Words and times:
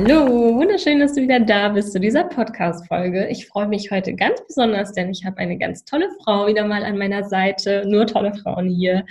Hallo, 0.00 0.54
wunderschön, 0.54 1.00
dass 1.00 1.14
du 1.14 1.22
wieder 1.22 1.40
da 1.40 1.70
bist 1.70 1.92
zu 1.92 1.98
dieser 1.98 2.22
Podcast-Folge. 2.22 3.26
Ich 3.30 3.48
freue 3.48 3.66
mich 3.66 3.90
heute 3.90 4.14
ganz 4.14 4.40
besonders, 4.46 4.92
denn 4.92 5.10
ich 5.10 5.24
habe 5.24 5.38
eine 5.38 5.58
ganz 5.58 5.84
tolle 5.84 6.08
Frau 6.22 6.46
wieder 6.46 6.64
mal 6.64 6.84
an 6.84 6.98
meiner 6.98 7.24
Seite. 7.24 7.82
Nur 7.84 8.06
tolle 8.06 8.32
Frauen 8.32 8.68
hier. 8.68 9.04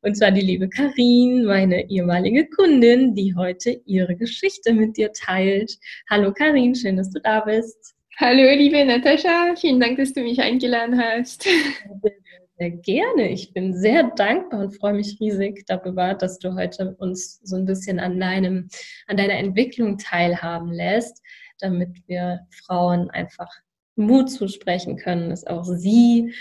Und 0.00 0.16
zwar 0.16 0.32
die 0.32 0.40
liebe 0.40 0.68
Karin, 0.68 1.44
meine 1.44 1.88
ehemalige 1.88 2.48
Kundin, 2.48 3.14
die 3.14 3.36
heute 3.36 3.80
ihre 3.86 4.16
Geschichte 4.16 4.72
mit 4.72 4.96
dir 4.96 5.12
teilt. 5.12 5.78
Hallo 6.10 6.32
Karin, 6.32 6.74
schön, 6.74 6.96
dass 6.96 7.10
du 7.10 7.20
da 7.20 7.38
bist. 7.38 7.94
Hallo, 8.16 8.42
liebe 8.56 8.84
Natascha, 8.84 9.54
vielen 9.56 9.78
Dank, 9.78 9.96
dass 9.98 10.12
du 10.12 10.22
mich 10.22 10.40
eingeladen 10.40 11.00
hast. 11.00 11.44
Sehr 11.44 12.12
gerne. 12.58 13.30
Ich 13.30 13.52
bin 13.52 13.74
sehr 13.74 14.10
dankbar 14.16 14.60
und 14.60 14.76
freue 14.78 14.94
mich 14.94 15.18
riesig 15.20 15.64
darüber, 15.66 16.14
dass 16.14 16.38
du 16.38 16.54
heute 16.54 16.94
uns 16.98 17.40
so 17.42 17.56
ein 17.56 17.64
bisschen 17.64 17.98
an 17.98 18.18
deinem, 18.20 18.68
an 19.06 19.16
deiner 19.16 19.34
Entwicklung 19.34 19.98
teilhaben 19.98 20.72
lässt, 20.72 21.22
damit 21.58 21.90
wir 22.06 22.46
Frauen 22.64 23.10
einfach 23.10 23.48
Mut 23.96 24.30
zusprechen 24.30 24.96
können, 24.96 25.30
dass 25.30 25.46
auch 25.46 25.64
sie 25.64 26.34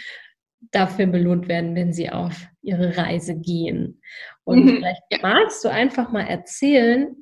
dafür 0.71 1.07
belohnt 1.07 1.47
werden, 1.47 1.75
wenn 1.75 1.91
sie 1.91 2.09
auf 2.09 2.47
ihre 2.61 2.95
Reise 2.95 3.35
gehen. 3.35 4.01
Und 4.43 4.65
mhm, 4.65 4.75
vielleicht 4.77 5.01
magst 5.21 5.65
du 5.65 5.69
einfach 5.69 6.11
mal 6.11 6.27
erzählen, 6.27 7.15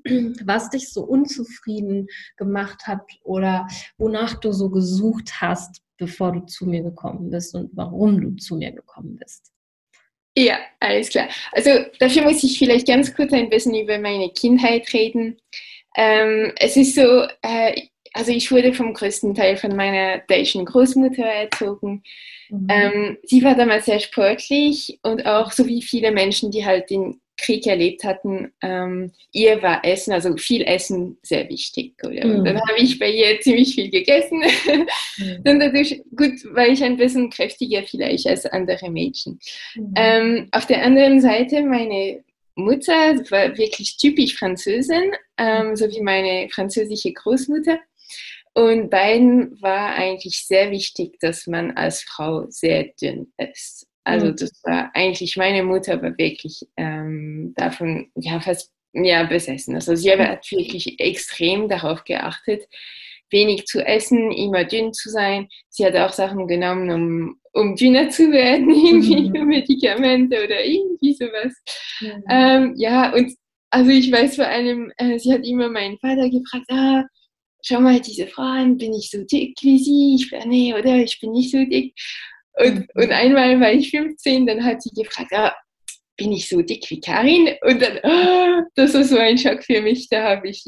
was 0.44 0.70
dich 0.70 0.92
so 0.92 1.04
unzufrieden 1.04 2.08
gemacht 2.36 2.86
hat 2.86 3.02
oder 3.24 3.66
wonach 3.98 4.36
du 4.36 4.52
so 4.52 4.70
gesucht 4.70 5.42
hast, 5.42 5.82
bevor 6.00 6.32
du 6.32 6.40
zu 6.46 6.66
mir 6.66 6.82
gekommen 6.82 7.30
bist 7.30 7.54
und 7.54 7.70
warum 7.74 8.20
du 8.20 8.36
zu 8.38 8.56
mir 8.56 8.72
gekommen 8.72 9.18
bist. 9.18 9.52
Ja, 10.38 10.58
alles 10.80 11.10
klar. 11.10 11.28
Also 11.52 11.70
dafür 12.00 12.24
muss 12.24 12.44
ich 12.44 12.58
vielleicht 12.58 12.88
ganz 12.88 13.14
kurz 13.14 13.34
ein 13.34 13.50
bisschen 13.50 13.76
über 13.76 14.00
meine 14.00 14.30
Kindheit 14.30 14.92
reden. 14.94 15.38
Ähm, 15.98 16.54
es 16.58 16.78
ist 16.78 16.96
so, 16.96 17.28
äh, 17.42 17.88
also 18.14 18.32
ich 18.32 18.52
wurde 18.52 18.74
vom 18.74 18.94
größten 18.94 19.36
Teil 19.36 19.58
von 19.58 19.76
meiner 19.76 20.20
deutschen 20.20 20.66
Großmutter 20.66 21.26
erzogen. 21.26 22.04
Mhm. 22.50 22.68
Ähm, 22.70 23.18
sie 23.24 23.44
war 23.44 23.56
damals 23.56 23.86
sehr 23.86 24.00
sportlich 24.00 25.00
und 25.04 25.26
auch 25.26 25.52
so 25.52 25.68
wie 25.68 25.82
viele 25.82 26.12
Menschen, 26.12 26.52
die 26.52 26.66
halt 26.66 26.90
in 26.90 27.20
Krieg 27.40 27.66
erlebt 27.68 28.04
hatten, 28.04 28.52
ähm, 28.62 29.12
ihr 29.32 29.62
war 29.62 29.84
Essen, 29.86 30.14
also 30.14 30.36
viel 30.38 30.64
Essen, 30.64 31.18
sehr 31.24 31.50
wichtig. 31.50 31.96
Oder? 32.04 32.26
Mhm. 32.26 32.46
Dann 32.46 32.62
habe 32.62 32.80
ich 32.80 33.00
bei 33.00 33.10
ihr 33.10 33.40
ziemlich 33.42 33.76
viel 33.76 33.90
gegessen. 33.90 34.44
Mhm. 35.18 35.44
Dann 35.44 35.60
dadurch, 35.60 36.02
gut, 36.16 36.34
war 36.54 36.68
ich 36.68 36.84
ein 36.84 36.98
bisschen 36.98 37.30
kräftiger 37.30 37.84
vielleicht 37.84 38.28
als 38.28 38.46
andere 38.46 38.90
Mädchen. 38.90 39.40
Mhm. 39.76 39.94
Ähm, 39.96 40.48
auf 40.52 40.66
der 40.66 40.84
anderen 40.84 41.20
Seite, 41.22 41.64
meine 41.64 42.24
Mutter 42.56 43.16
war 43.30 43.58
wirklich 43.58 43.98
typisch 43.98 44.38
Französin, 44.38 45.14
ähm, 45.38 45.76
so 45.76 45.90
wie 45.90 46.02
meine 46.02 46.50
französische 46.50 47.12
Großmutter. 47.14 47.80
Und 48.54 48.90
beiden 48.90 49.62
war 49.62 49.96
eigentlich 49.96 50.46
sehr 50.46 50.72
wichtig, 50.72 51.20
dass 51.20 51.48
man 51.48 51.72
als 51.72 52.02
Frau 52.02 52.46
sehr 52.50 52.90
dünn 53.02 53.32
ist. 53.38 53.89
Also 54.10 54.28
mhm. 54.28 54.36
das 54.36 54.52
war 54.64 54.92
eigentlich, 54.94 55.38
meine 55.38 55.64
Mutter 55.64 56.02
war 56.02 56.18
wirklich 56.18 56.68
ähm, 56.78 57.54
davon 57.56 58.12
ja 58.16 58.40
fast 58.40 58.72
ja, 58.94 59.24
besessen. 59.24 59.76
Also 59.76 59.96
sie 59.96 60.14
mhm. 60.16 60.22
hat 60.22 60.52
wirklich 60.52 61.00
extrem 61.00 61.70
darauf 61.70 62.04
geachtet, 62.04 62.68
wenig 63.32 63.66
zu 63.66 63.86
essen, 63.86 64.32
immer 64.32 64.64
dünn 64.66 64.94
zu 64.94 65.10
sein. 65.10 65.48
Sie 65.70 65.86
hat 65.86 65.96
auch 65.96 66.12
Sachen 66.12 66.48
genommen, 66.48 66.90
um, 66.90 67.40
um 67.54 67.76
dünner 67.76 68.10
zu 68.10 68.32
werden, 68.32 68.70
irgendwie 68.74 69.30
mhm. 69.30 69.48
Medikamente 69.48 70.44
oder 70.44 70.64
irgendwie 70.64 71.14
sowas. 71.14 71.54
Mhm. 72.02 72.24
Ähm, 72.30 72.74
ja, 72.78 73.14
und 73.14 73.34
also 73.72 73.92
ich 73.92 74.12
weiß 74.12 74.36
vor 74.36 74.48
allem, 74.48 74.92
äh, 74.98 75.20
sie 75.20 75.32
hat 75.32 75.46
immer 75.46 75.70
meinen 75.70 76.00
Vater 76.00 76.30
gefragt, 76.30 76.66
ah, 76.72 77.04
schau 77.62 77.80
mal 77.80 78.00
diese 78.00 78.26
Frauen, 78.28 78.78
bin 78.78 78.94
ich 78.94 79.12
so 79.12 79.24
dick 79.24 79.56
wie 79.62 79.78
sie? 79.78 80.16
Ich 80.16 80.30
bin, 80.32 80.50
nee, 80.50 80.74
oder 80.74 80.96
ich 80.96 81.20
bin 81.20 81.32
nicht 81.32 81.52
so 81.52 81.64
dick. 81.64 81.94
Und, 82.60 82.88
und 82.96 83.12
einmal 83.12 83.60
war 83.60 83.72
ich 83.72 83.92
15, 83.92 84.46
dann 84.46 84.64
hat 84.64 84.82
sie 84.82 84.90
gefragt, 84.90 85.32
ah, 85.34 85.56
bin 86.18 86.34
ich 86.34 86.50
so 86.50 86.62
dick 86.62 86.90
wie 86.90 87.00
Karin? 87.00 87.50
Und 87.62 87.82
dann, 87.82 88.00
oh, 88.04 88.64
das 88.76 88.94
war 88.94 89.04
so 89.04 89.18
ein 89.18 89.38
Schock 89.38 89.64
für 89.64 89.82
mich. 89.82 90.10
Da 90.10 90.24
habe 90.24 90.50
ich, 90.50 90.66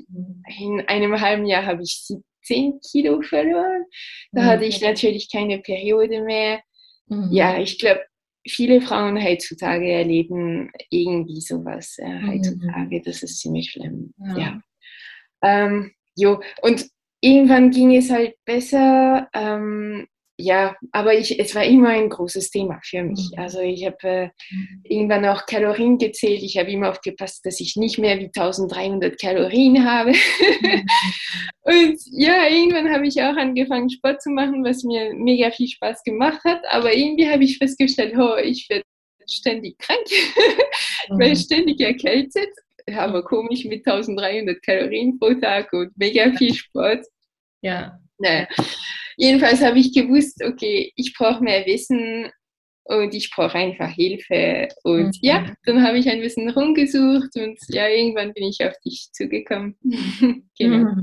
in 0.60 0.82
einem 0.88 1.20
halben 1.20 1.46
Jahr 1.46 1.66
habe 1.66 1.84
ich 1.84 2.02
17 2.42 2.80
Kilo 2.90 3.22
verloren. 3.22 3.84
Da 4.32 4.44
mhm. 4.44 4.46
hatte 4.46 4.66
ich 4.66 4.82
natürlich 4.82 5.30
keine 5.30 5.60
Periode 5.60 6.22
mehr. 6.22 6.62
Mhm. 7.08 7.30
Ja, 7.32 7.60
ich 7.60 7.78
glaube, 7.78 8.02
viele 8.48 8.82
Frauen 8.82 9.22
heutzutage 9.22 9.92
erleben 9.92 10.72
irgendwie 10.90 11.42
sowas 11.42 11.98
äh, 12.00 12.08
mhm. 12.08 12.32
heutzutage. 12.32 13.02
Das 13.02 13.22
ist 13.22 13.40
ziemlich 13.40 13.72
schlimm. 13.72 14.14
Ja. 14.20 14.38
ja. 14.38 14.62
Ähm, 15.44 15.92
jo, 16.16 16.40
und 16.62 16.88
irgendwann 17.20 17.72
ging 17.72 17.96
es 17.96 18.10
halt 18.10 18.36
besser. 18.46 19.28
Ähm, 19.34 20.08
ja, 20.42 20.76
aber 20.92 21.14
ich, 21.14 21.40
es 21.40 21.54
war 21.56 21.64
immer 21.64 21.90
ein 21.90 22.10
großes 22.10 22.50
Thema 22.50 22.80
für 22.84 23.04
mich. 23.04 23.32
Mhm. 23.32 23.40
Also 23.40 23.60
ich 23.60 23.86
habe 23.86 23.98
äh, 24.04 24.26
mhm. 24.50 24.82
irgendwann 24.84 25.26
auch 25.26 25.46
Kalorien 25.46 25.98
gezählt. 25.98 26.42
Ich 26.42 26.58
habe 26.58 26.72
immer 26.72 26.90
aufgepasst, 26.90 27.46
dass 27.46 27.60
ich 27.60 27.76
nicht 27.76 28.00
mehr 28.00 28.20
wie 28.20 28.26
1300 28.26 29.20
Kalorien 29.20 29.86
habe. 29.86 30.12
Mhm. 30.12 30.86
Und 31.64 32.00
ja, 32.12 32.48
irgendwann 32.48 32.92
habe 32.92 33.08
ich 33.08 33.22
auch 33.22 33.36
angefangen, 33.36 33.90
Sport 33.90 34.22
zu 34.22 34.32
machen, 34.32 34.64
was 34.64 34.84
mir 34.84 35.14
mega 35.14 35.52
viel 35.52 35.68
Spaß 35.68 36.04
gemacht 36.04 36.44
hat. 36.44 36.62
Aber 36.70 36.94
irgendwie 36.94 37.30
habe 37.30 37.44
ich 37.44 37.58
festgestellt, 37.58 38.16
oh, 38.18 38.38
ich 38.38 38.68
werde 38.70 38.86
ständig 39.30 39.78
krank, 39.78 40.02
ich 40.06 41.18
werde 41.18 41.36
ständig 41.36 41.80
erkältet. 41.80 42.50
Aber 42.96 43.24
komisch 43.24 43.64
mit 43.66 43.86
1300 43.86 44.62
Kalorien 44.64 45.20
pro 45.20 45.34
Tag 45.36 45.72
und 45.74 45.96
mega 45.98 46.32
viel 46.34 46.54
Sport. 46.54 47.06
Ja. 47.62 48.00
Naja. 48.18 48.48
Jedenfalls 49.18 49.62
habe 49.62 49.80
ich 49.80 49.94
gewusst, 49.94 50.44
okay, 50.44 50.92
ich 50.96 51.14
brauche 51.18 51.44
mehr 51.44 51.66
Wissen 51.66 52.32
und 52.84 53.14
ich 53.14 53.32
brauche 53.32 53.56
einfach 53.56 53.90
Hilfe. 53.90 54.68
Und 54.84 55.08
mhm. 55.08 55.20
ja, 55.22 55.54
dann 55.66 55.84
habe 55.84 55.98
ich 55.98 56.10
ein 56.10 56.22
bisschen 56.22 56.50
rumgesucht 56.50 57.30
und 57.36 57.58
ja, 57.70 57.88
irgendwann 57.88 58.34
bin 58.34 58.46
ich 58.46 58.60
auf 58.66 58.74
dich 58.84 59.10
zugekommen. 59.14 59.76
genau. 60.58 60.94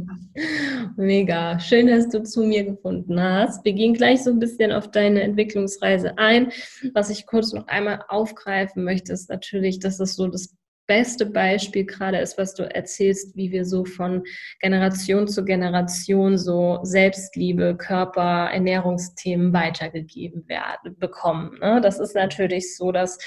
Mega. 0.97 1.59
Schön, 1.61 1.87
dass 1.87 2.09
du 2.09 2.23
zu 2.23 2.43
mir 2.43 2.65
gefunden 2.65 3.21
hast. 3.21 3.65
Wir 3.65 3.73
gehen 3.73 3.95
gleich 3.95 4.23
so 4.23 4.31
ein 4.31 4.39
bisschen 4.39 4.73
auf 4.73 4.91
deine 4.91 5.23
Entwicklungsreise 5.23 6.19
ein. 6.19 6.53
Was 6.95 7.11
ich 7.11 7.27
kurz 7.27 7.53
noch 7.53 7.67
einmal 7.69 8.03
aufgreifen 8.09 8.85
möchte, 8.85 9.13
ist 9.13 9.31
natürlich, 9.31 9.79
dass 9.79 10.01
es 10.01 10.17
so 10.17 10.27
das 10.27 10.58
beste 10.89 11.27
Beispiel 11.27 11.85
gerade 11.85 12.19
ist, 12.19 12.37
was 12.39 12.55
du 12.55 12.65
erzählst, 12.75 13.37
wie 13.37 13.53
wir 13.53 13.65
so 13.65 13.85
von 13.85 14.25
Generation 14.59 15.29
zu 15.29 15.45
Generation 15.45 16.37
so 16.37 16.81
Selbstliebe, 16.83 17.77
Körper, 17.77 18.51
Ernährungsthemen 18.51 19.53
weitergegeben 19.53 20.49
werden, 20.49 20.99
bekommen. 20.99 21.59
Ne? 21.61 21.81
Das 21.81 22.01
ist 22.01 22.17
natürlich 22.17 22.77
so, 22.77 22.91
dass 22.91 23.19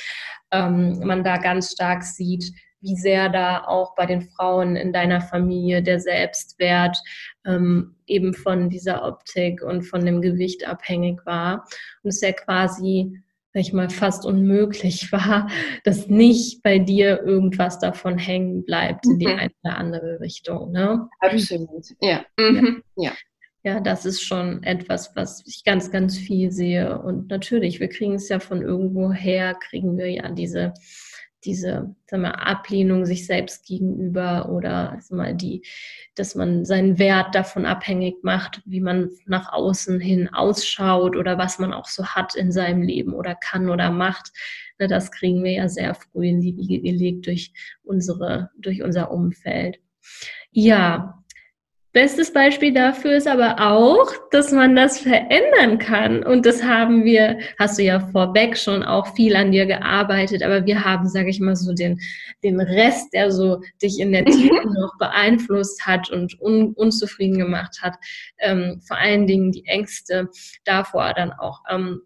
ähm, 0.52 1.00
man 1.06 1.24
da 1.24 1.38
ganz 1.38 1.72
stark 1.72 2.04
sieht, 2.04 2.52
wie 2.82 2.96
sehr 2.96 3.30
da 3.30 3.64
auch 3.66 3.96
bei 3.96 4.08
den 4.08 4.24
Frauen 4.24 4.76
in 4.76 4.92
deiner 4.92 5.22
Familie 5.22 5.84
der 5.84 6.00
Selbstwert 6.00 6.98
ähm, 7.46 7.96
eben 8.08 8.34
von 8.34 8.70
dieser 8.70 9.06
Optik 9.08 9.62
und 9.62 9.84
von 9.84 10.04
dem 10.04 10.22
Gewicht 10.22 10.68
abhängig 10.68 11.20
war. 11.26 11.66
Und 12.02 12.10
es 12.10 12.22
ja 12.22 12.32
quasi 12.32 13.22
sag 13.54 13.62
ich 13.62 13.74
mal, 13.74 13.90
fast 13.90 14.26
unmöglich 14.26 15.12
war, 15.12 15.50
dass 15.84 16.08
nicht 16.08 16.64
bei 16.64 16.80
dir 16.80 17.22
irgendwas 17.24 17.80
davon 17.80 18.18
hängen 18.18 18.64
bleibt 18.64 19.06
in 19.06 19.20
die 19.20 19.28
mhm. 19.28 19.40
eine 19.40 19.52
oder 19.64 19.78
andere 19.78 20.20
Richtung. 20.20 20.72
Ne? 20.72 21.08
Absolut, 21.20 21.86
ja. 22.02 22.26
Mhm. 22.40 22.84
ja. 22.96 23.12
Ja, 23.64 23.80
das 23.80 24.08
ist 24.08 24.24
schon 24.24 24.64
etwas, 24.64 25.16
was 25.16 25.44
ich 25.46 25.64
ganz, 25.64 25.92
ganz 25.92 26.18
viel 26.18 26.52
sehe. 26.52 27.00
Und 27.00 27.30
natürlich, 27.30 27.80
wir 27.80 27.90
kriegen 27.90 28.16
es 28.16 28.28
ja 28.28 28.40
von 28.40 28.64
irgendwo 28.64 29.12
her, 29.12 29.54
kriegen 29.54 30.00
wir 30.00 30.10
ja 30.10 30.32
diese 30.32 30.74
diese 31.44 31.96
sag 32.08 32.20
mal, 32.20 32.32
Ablehnung 32.32 33.06
sich 33.06 33.26
selbst 33.26 33.66
gegenüber 33.66 34.50
oder 34.50 35.00
mal, 35.10 35.34
die, 35.34 35.64
dass 36.16 36.36
man 36.36 36.66
seinen 36.66 37.00
Wert 37.00 37.34
davon 37.36 37.66
abhängig 37.66 38.24
macht, 38.24 38.62
wie 38.66 38.82
man 38.82 39.10
nach 39.26 39.52
außen 39.52 40.00
hin 40.00 40.30
ausschaut 40.30 41.16
oder 41.16 41.38
was 41.38 41.60
man 41.60 41.74
auch 41.74 41.88
so 41.88 42.06
hat 42.06 42.36
in 42.36 42.52
seinem 42.52 42.82
Leben 42.82 43.14
oder 43.14 43.36
kann 43.36 43.70
oder 43.70 43.92
macht. 43.92 44.32
Ne, 44.80 44.88
das 44.88 45.12
kriegen 45.12 45.44
wir 45.44 45.52
ja 45.52 45.70
sehr 45.70 45.96
früh 45.96 46.28
in 46.28 46.42
die 46.42 46.56
Wiege 46.58 46.82
gelegt 46.82 47.28
durch 47.28 47.54
unsere, 47.84 48.50
durch 48.58 48.84
unser 48.84 49.12
Umfeld. 49.12 49.80
Ja, 50.52 51.21
Bestes 51.94 52.32
Beispiel 52.32 52.74
dafür 52.74 53.18
ist 53.18 53.28
aber 53.28 53.60
auch, 53.60 54.08
dass 54.32 54.54
man 54.54 54.78
das 54.78 55.00
verändern 55.00 55.78
kann. 55.78 56.24
Und 56.24 56.46
das 56.46 56.64
haben 56.64 57.04
wir, 57.04 57.40
hast 57.60 57.78
du 57.78 57.84
ja 57.84 58.00
vorweg 58.00 58.58
schon 58.58 58.82
auch 58.82 59.14
viel 59.14 59.36
an 59.36 59.52
dir 59.52 59.66
gearbeitet, 59.66 60.42
aber 60.42 60.66
wir 60.66 60.86
haben, 60.86 61.10
sage 61.10 61.30
ich 61.30 61.42
mal, 61.42 61.58
so 61.58 61.74
den, 61.74 62.00
den 62.46 62.62
Rest, 62.62 63.14
der 63.14 63.30
so 63.30 63.62
dich 63.82 64.00
in 64.00 64.14
der 64.14 64.24
Tiefe 64.24 64.62
mhm. 64.66 64.74
noch 64.74 64.98
beeinflusst 65.00 65.86
hat 65.86 66.10
und 66.10 66.40
un, 66.40 66.74
unzufrieden 66.76 67.38
gemacht 67.38 67.80
hat. 67.82 67.96
Ähm, 68.40 68.82
vor 68.88 68.98
allen 68.98 69.28
Dingen 69.28 69.52
die 69.52 69.66
Ängste 69.66 70.30
davor 70.64 71.14
dann 71.14 71.34
auch 71.34 71.60
ähm, 71.70 72.04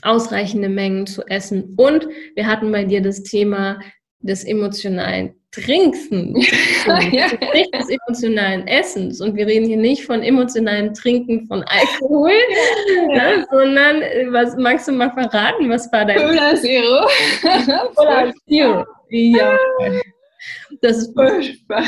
ausreichende 0.00 0.70
Mengen 0.70 1.06
zu 1.06 1.26
essen. 1.26 1.74
Und 1.76 2.08
wir 2.34 2.46
hatten 2.46 2.72
bei 2.72 2.84
dir 2.84 3.02
das 3.02 3.22
Thema 3.22 3.80
des 4.20 4.44
emotionalen 4.44 5.34
Trinken, 5.54 6.34
ja. 7.12 7.26
nicht 7.52 7.74
des 7.74 7.88
emotionalen 7.88 8.66
Essens. 8.66 9.20
Und 9.20 9.36
wir 9.36 9.46
reden 9.46 9.66
hier 9.66 9.76
nicht 9.76 10.04
von 10.04 10.22
emotionalen 10.22 10.92
Trinken 10.94 11.46
von 11.46 11.62
Alkohol, 11.64 12.32
ja. 13.08 13.36
ne, 13.36 13.46
sondern 13.50 14.02
äh, 14.02 14.26
was 14.30 14.56
magst 14.56 14.88
du 14.88 14.92
mal 14.92 15.12
verraten? 15.12 15.70
Was 15.70 15.90
war 15.92 16.04
dein 16.04 16.18
Cola 16.18 16.56
Zero? 16.56 17.06
Cola 17.94 18.32
Zero. 18.48 18.84
Ja. 19.10 19.58
Das 20.80 20.98
ist 20.98 21.14
furchtbar. 21.14 21.84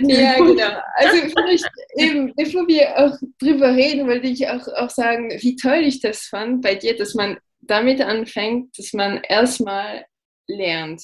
Ja, 0.00 0.36
genau. 0.36 0.80
Also 0.94 1.16
vielleicht 1.36 1.68
eben, 1.96 2.32
bevor 2.34 2.66
wir 2.66 2.96
auch 2.96 3.16
drüber 3.38 3.74
reden, 3.74 4.08
wollte 4.08 4.28
ich 4.28 4.48
auch, 4.48 4.66
auch 4.76 4.90
sagen, 4.90 5.30
wie 5.40 5.56
toll 5.56 5.82
ich 5.84 6.00
das 6.00 6.22
fand 6.22 6.62
bei 6.62 6.74
dir, 6.74 6.96
dass 6.96 7.14
man 7.14 7.38
damit 7.60 8.00
anfängt, 8.00 8.76
dass 8.78 8.92
man 8.92 9.20
erstmal 9.28 10.06
lernt. 10.48 11.02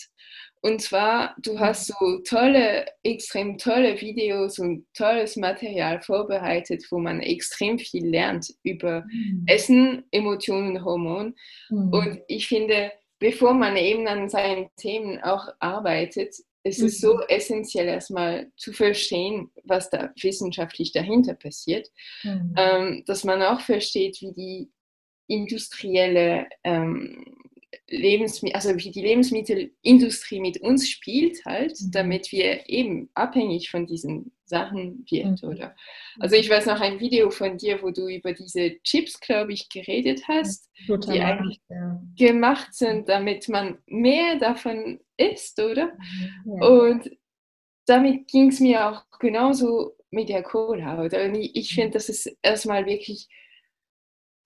Und 0.61 0.81
zwar, 0.81 1.35
du 1.43 1.59
hast 1.59 1.87
so 1.87 2.19
tolle, 2.25 2.87
extrem 3.03 3.59
tolle 3.59 4.01
Videos 4.01 4.59
und 4.59 4.87
tolles 4.95 5.37
Material 5.37 6.01
vorbereitet, 6.01 6.85
wo 6.91 6.99
man 6.99 7.21
extrem 7.21 7.79
viel 7.79 8.07
lernt 8.07 8.53
über 8.63 9.05
mhm. 9.11 9.45
Essen, 9.47 10.05
Emotionen, 10.11 10.85
Hormone. 10.85 11.35
Mhm. 11.71 11.93
Und 11.93 12.21
ich 12.29 12.49
finde, 12.49 12.93
bevor 13.19 13.55
man 13.55 13.77
eben 13.77 14.07
an 14.09 14.29
seinen 14.29 14.69
Themen 14.77 15.21
auch 15.23 15.49
arbeitet, 15.61 16.35
ist 16.65 16.83
es 16.83 17.01
so 17.01 17.15
mhm. 17.15 17.23
essentiell, 17.29 17.87
erstmal 17.87 18.51
zu 18.57 18.73
verstehen, 18.73 19.51
was 19.65 19.91
da 19.91 20.13
wissenschaftlich 20.21 20.93
dahinter 20.93 21.35
passiert, 21.35 21.89
mhm. 22.23 22.55
ähm, 22.57 23.05
dass 23.07 23.25
man 23.25 23.43
auch 23.43 23.61
versteht, 23.61 24.21
wie 24.21 24.33
die 24.33 24.71
industrielle 25.29 26.47
ähm, 26.65 27.25
Lebensmittel, 27.89 28.55
also 28.57 28.77
wie 28.77 28.91
die 28.91 29.03
Lebensmittelindustrie 29.03 30.41
mit 30.41 30.61
uns 30.61 30.89
spielt 30.89 31.45
halt, 31.45 31.79
mhm. 31.81 31.91
damit 31.91 32.33
wir 32.33 32.69
eben 32.69 33.11
abhängig 33.15 33.71
von 33.71 33.87
diesen 33.87 34.33
Sachen 34.45 35.05
wird, 35.11 35.43
mhm. 35.43 35.49
oder? 35.49 35.77
Also 36.19 36.37
ich 36.37 36.49
weiß 36.49 36.67
noch 36.67 36.81
ein 36.81 37.01
Video 37.01 37.31
von 37.31 37.59
dir, 37.59 37.83
wo 37.83 37.91
du 37.91 38.09
über 38.09 38.33
diese 38.33 38.81
Chips, 38.83 39.21
glaube 39.21 39.53
ich, 39.53 39.69
geredet 39.69 40.23
hast, 40.29 40.71
Total 40.87 41.15
die 41.15 41.21
eigentlich 41.21 41.61
ja. 41.69 42.01
gemacht 42.17 42.75
sind, 42.75 43.09
damit 43.09 43.49
man 43.49 43.79
mehr 43.87 44.37
davon 44.39 45.01
isst, 45.17 45.61
oder? 45.61 45.93
Mhm. 46.45 46.61
Ja. 46.61 46.69
Und 46.69 47.11
damit 47.87 48.29
ging 48.29 48.49
es 48.49 48.61
mir 48.61 48.89
auch 48.89 49.05
genauso 49.19 49.97
mit 50.11 50.29
der 50.31 50.43
Cola, 50.43 51.03
oder? 51.03 51.25
Und 51.25 51.35
ich, 51.35 51.55
ich 51.55 51.75
finde, 51.75 51.93
das 51.93 52.09
ist 52.09 52.35
erstmal 52.43 52.87
wirklich 52.87 53.29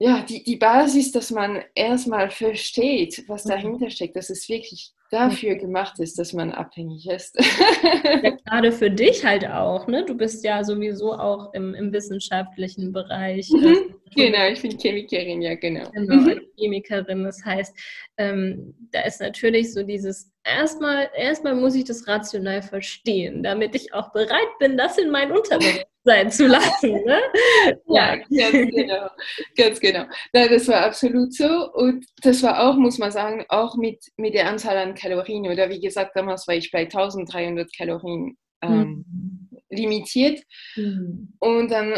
ja, 0.03 0.21
die, 0.21 0.43
die 0.43 0.57
Basis, 0.57 1.13
dass 1.13 1.31
man 1.31 1.63
erstmal 1.77 2.29
versteht, 2.29 3.23
was 3.29 3.45
mhm. 3.45 3.51
dahinter 3.51 3.89
steckt, 3.89 4.17
dass 4.17 4.31
es 4.31 4.49
wirklich 4.49 4.91
dafür 5.13 5.55
gemacht 5.55 6.01
ist, 6.01 6.19
dass 6.19 6.33
man 6.33 6.51
abhängig 6.51 7.07
ist. 7.07 7.39
ja, 7.39 8.31
gerade 8.47 8.73
für 8.73 8.91
dich 8.91 9.25
halt 9.25 9.47
auch, 9.47 9.87
ne? 9.87 10.05
Du 10.05 10.17
bist 10.17 10.45
ja 10.45 10.65
sowieso 10.65 11.13
auch 11.13 11.55
im, 11.55 11.75
im 11.75 11.93
wissenschaftlichen 11.93 12.93
Bereich. 12.93 13.49
Mhm. 13.51 13.65
Äh, 13.65 13.77
genau, 14.17 14.49
ich 14.49 14.61
bin 14.61 14.77
Chemikerin, 14.77 15.41
ja, 15.41 15.55
genau. 15.55 15.89
Genau, 15.93 16.17
mhm. 16.17 16.41
Chemikerin. 16.59 17.23
Das 17.23 17.45
heißt, 17.45 17.73
ähm, 18.17 18.75
da 18.91 19.03
ist 19.03 19.21
natürlich 19.21 19.73
so 19.73 19.85
dieses, 19.85 20.33
erstmal, 20.43 21.11
erstmal 21.17 21.55
muss 21.55 21.77
ich 21.77 21.85
das 21.85 22.09
rational 22.09 22.63
verstehen, 22.63 23.45
damit 23.45 23.77
ich 23.77 23.95
auch 23.95 24.11
bereit 24.11 24.59
bin, 24.59 24.77
das 24.77 24.99
in 24.99 25.11
meinen 25.11 25.31
Unterricht 25.31 25.87
sein 26.05 26.31
zu 26.31 26.47
lassen. 26.47 26.93
Ne? 27.05 27.21
ja, 27.89 28.17
ganz 28.17 28.75
genau. 28.75 29.09
Ganz 29.57 29.81
genau. 29.81 30.05
Nein, 30.33 30.49
das 30.51 30.69
war 30.69 30.85
absolut 30.87 31.35
so. 31.35 31.73
Und 31.73 32.05
das 32.23 32.43
war 32.43 32.69
auch, 32.69 32.77
muss 32.77 32.99
man 32.99 33.11
sagen, 33.11 33.45
auch 33.49 33.77
mit, 33.77 34.05
mit 34.17 34.35
der 34.35 34.49
Anzahl 34.49 34.77
an 34.77 34.95
Kalorien. 34.95 35.47
Oder 35.47 35.71
wie 35.71 35.81
gesagt, 35.81 36.13
damals 36.15 36.47
war 36.49 36.55
ich 36.55 36.71
bei 36.71 36.81
1300 36.81 37.71
Kalorien 37.77 38.37
ähm, 38.63 39.05
mhm. 39.07 39.59
limitiert. 39.71 40.43
Mhm. 40.77 41.35
Und 41.39 41.71
dann, 41.71 41.95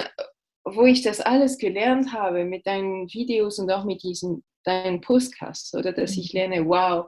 wo 0.65 0.85
ich 0.85 1.03
das 1.03 1.21
alles 1.21 1.59
gelernt 1.59 2.13
habe 2.13 2.45
mit 2.45 2.67
deinen 2.67 3.07
Videos 3.13 3.59
und 3.59 3.71
auch 3.71 3.85
mit 3.85 4.03
diesen 4.03 4.43
deinen 4.65 5.03
Postcasts, 5.03 5.75
oder 5.75 5.93
dass 5.93 6.17
ich 6.17 6.33
mhm. 6.33 6.39
lerne, 6.39 6.67
wow, 6.67 7.07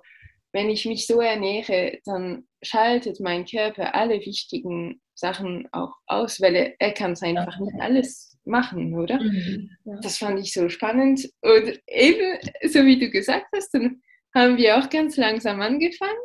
wenn 0.56 0.70
ich 0.70 0.86
mich 0.86 1.06
so 1.06 1.20
ernähre, 1.20 1.98
dann 2.06 2.44
schaltet 2.62 3.20
mein 3.20 3.44
Körper 3.44 3.94
alle 3.94 4.20
wichtigen 4.20 5.02
Sachen 5.14 5.68
auch 5.70 5.92
aus, 6.06 6.40
weil 6.40 6.74
er, 6.78 6.92
kann 6.92 7.12
es 7.12 7.22
einfach 7.22 7.60
nicht 7.60 7.78
alles 7.78 8.38
machen, 8.46 8.94
oder? 8.94 9.20
Mhm, 9.20 9.70
ja. 9.84 10.00
Das 10.00 10.16
fand 10.16 10.40
ich 10.40 10.54
so 10.54 10.70
spannend. 10.70 11.28
Und 11.42 11.78
eben, 11.86 12.38
so 12.70 12.86
wie 12.86 12.98
du 12.98 13.10
gesagt 13.10 13.46
hast, 13.54 13.74
dann 13.74 14.00
haben 14.34 14.56
wir 14.56 14.78
auch 14.78 14.88
ganz 14.88 15.18
langsam 15.18 15.60
angefangen. 15.60 16.16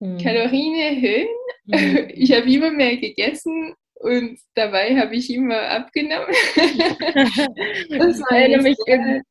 Mhm. 0.00 0.18
Kalorien 0.18 0.74
erhöhen. 0.74 1.28
Mhm. 1.64 2.08
Ich 2.14 2.32
habe 2.32 2.52
immer 2.52 2.70
mehr 2.70 2.98
gegessen 2.98 3.74
und 3.94 4.38
dabei 4.54 4.94
habe 4.98 5.16
ich 5.16 5.32
immer 5.32 5.70
abgenommen. 5.70 6.28
das 7.88 8.20
war 8.20 8.32
eine 8.32 8.62
sehr, 8.62 9.22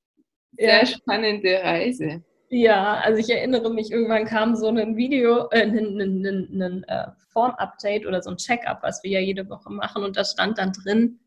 sehr 0.57 0.85
spannende 0.88 1.62
Reise. 1.62 2.24
Ja, 2.54 3.00
also 3.00 3.18
ich 3.18 3.32
erinnere 3.32 3.74
mich, 3.74 3.92
irgendwann 3.92 4.26
kam 4.26 4.56
so 4.56 4.68
ein 4.68 4.96
Video, 4.96 5.50
äh, 5.50 5.64
ein, 5.64 5.76
ein, 5.76 6.24
ein, 6.24 6.62
ein 6.62 6.84
äh, 6.84 7.08
Form-Update 7.32 8.06
oder 8.06 8.22
so 8.22 8.30
ein 8.30 8.38
Check-up, 8.38 8.84
was 8.84 9.02
wir 9.04 9.10
ja 9.10 9.20
jede 9.20 9.50
Woche 9.50 9.72
machen 9.72 10.04
und 10.04 10.16
da 10.16 10.24
stand 10.24 10.60
dann 10.60 10.72
drin, 10.72 11.20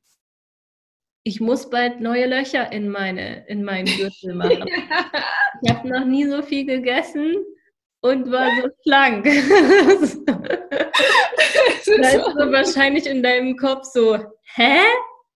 ich 1.24 1.40
muss 1.40 1.68
bald 1.68 2.00
neue 2.00 2.26
Löcher 2.26 2.70
in 2.70 2.88
meine 2.88 3.44
in 3.48 3.64
meinen 3.64 3.86
Gürtel 3.86 4.34
machen. 4.36 4.68
ich 5.62 5.68
habe 5.68 5.88
noch 5.88 6.04
nie 6.04 6.26
so 6.26 6.42
viel 6.42 6.64
gegessen 6.64 7.34
und 8.02 8.30
war 8.30 8.48
so 8.62 8.68
schlank. 8.84 9.24
da 9.24 9.30
ist 9.98 10.14
so 11.86 12.52
wahrscheinlich 12.52 13.08
in 13.08 13.20
deinem 13.24 13.56
Kopf 13.56 13.82
so, 13.86 14.16
hä? 14.54 14.78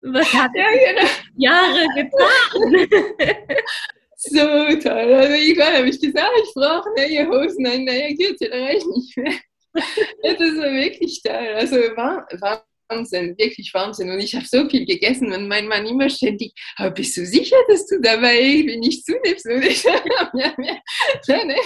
Was 0.02 0.32
hat 0.32 0.52
ja, 0.54 0.68
genau. 0.70 1.08
Jahre 1.34 1.84
getan? 1.96 2.86
So 4.22 4.38
toll. 4.38 5.14
Also 5.14 5.34
irgendwann 5.34 5.76
habe 5.76 5.88
ich 5.88 5.98
gesagt, 5.98 6.30
ich 6.44 6.52
brauche 6.54 6.90
neue 6.94 7.26
Hosen, 7.26 7.66
ein 7.66 7.84
neuer 7.84 8.12
Gürtel, 8.14 8.50
da 8.50 8.56
reicht 8.58 8.86
nicht 8.86 9.16
mehr. 9.16 9.32
das 10.22 10.38
war 10.58 10.72
wirklich 10.72 11.22
toll. 11.22 11.54
Also 11.54 11.76
war, 11.96 12.28
Wahnsinn, 12.90 13.38
wirklich 13.38 13.72
Wahnsinn. 13.72 14.10
Und 14.10 14.20
ich 14.20 14.34
habe 14.34 14.44
so 14.44 14.68
viel 14.68 14.84
gegessen 14.84 15.32
und 15.32 15.48
mein 15.48 15.68
Mann 15.68 15.86
immer 15.86 16.10
ständig, 16.10 16.52
aber 16.76 16.90
bist 16.90 17.16
du 17.16 17.24
sicher, 17.24 17.56
dass 17.68 17.86
du 17.86 17.98
dabei 18.00 18.38
irgendwie 18.38 18.76
nicht 18.76 19.06
zunimmst? 19.06 19.46
Und 19.46 19.64
ich 19.64 19.82
ja, 19.84 20.02
ja, 20.34 21.44
ne? 21.44 21.56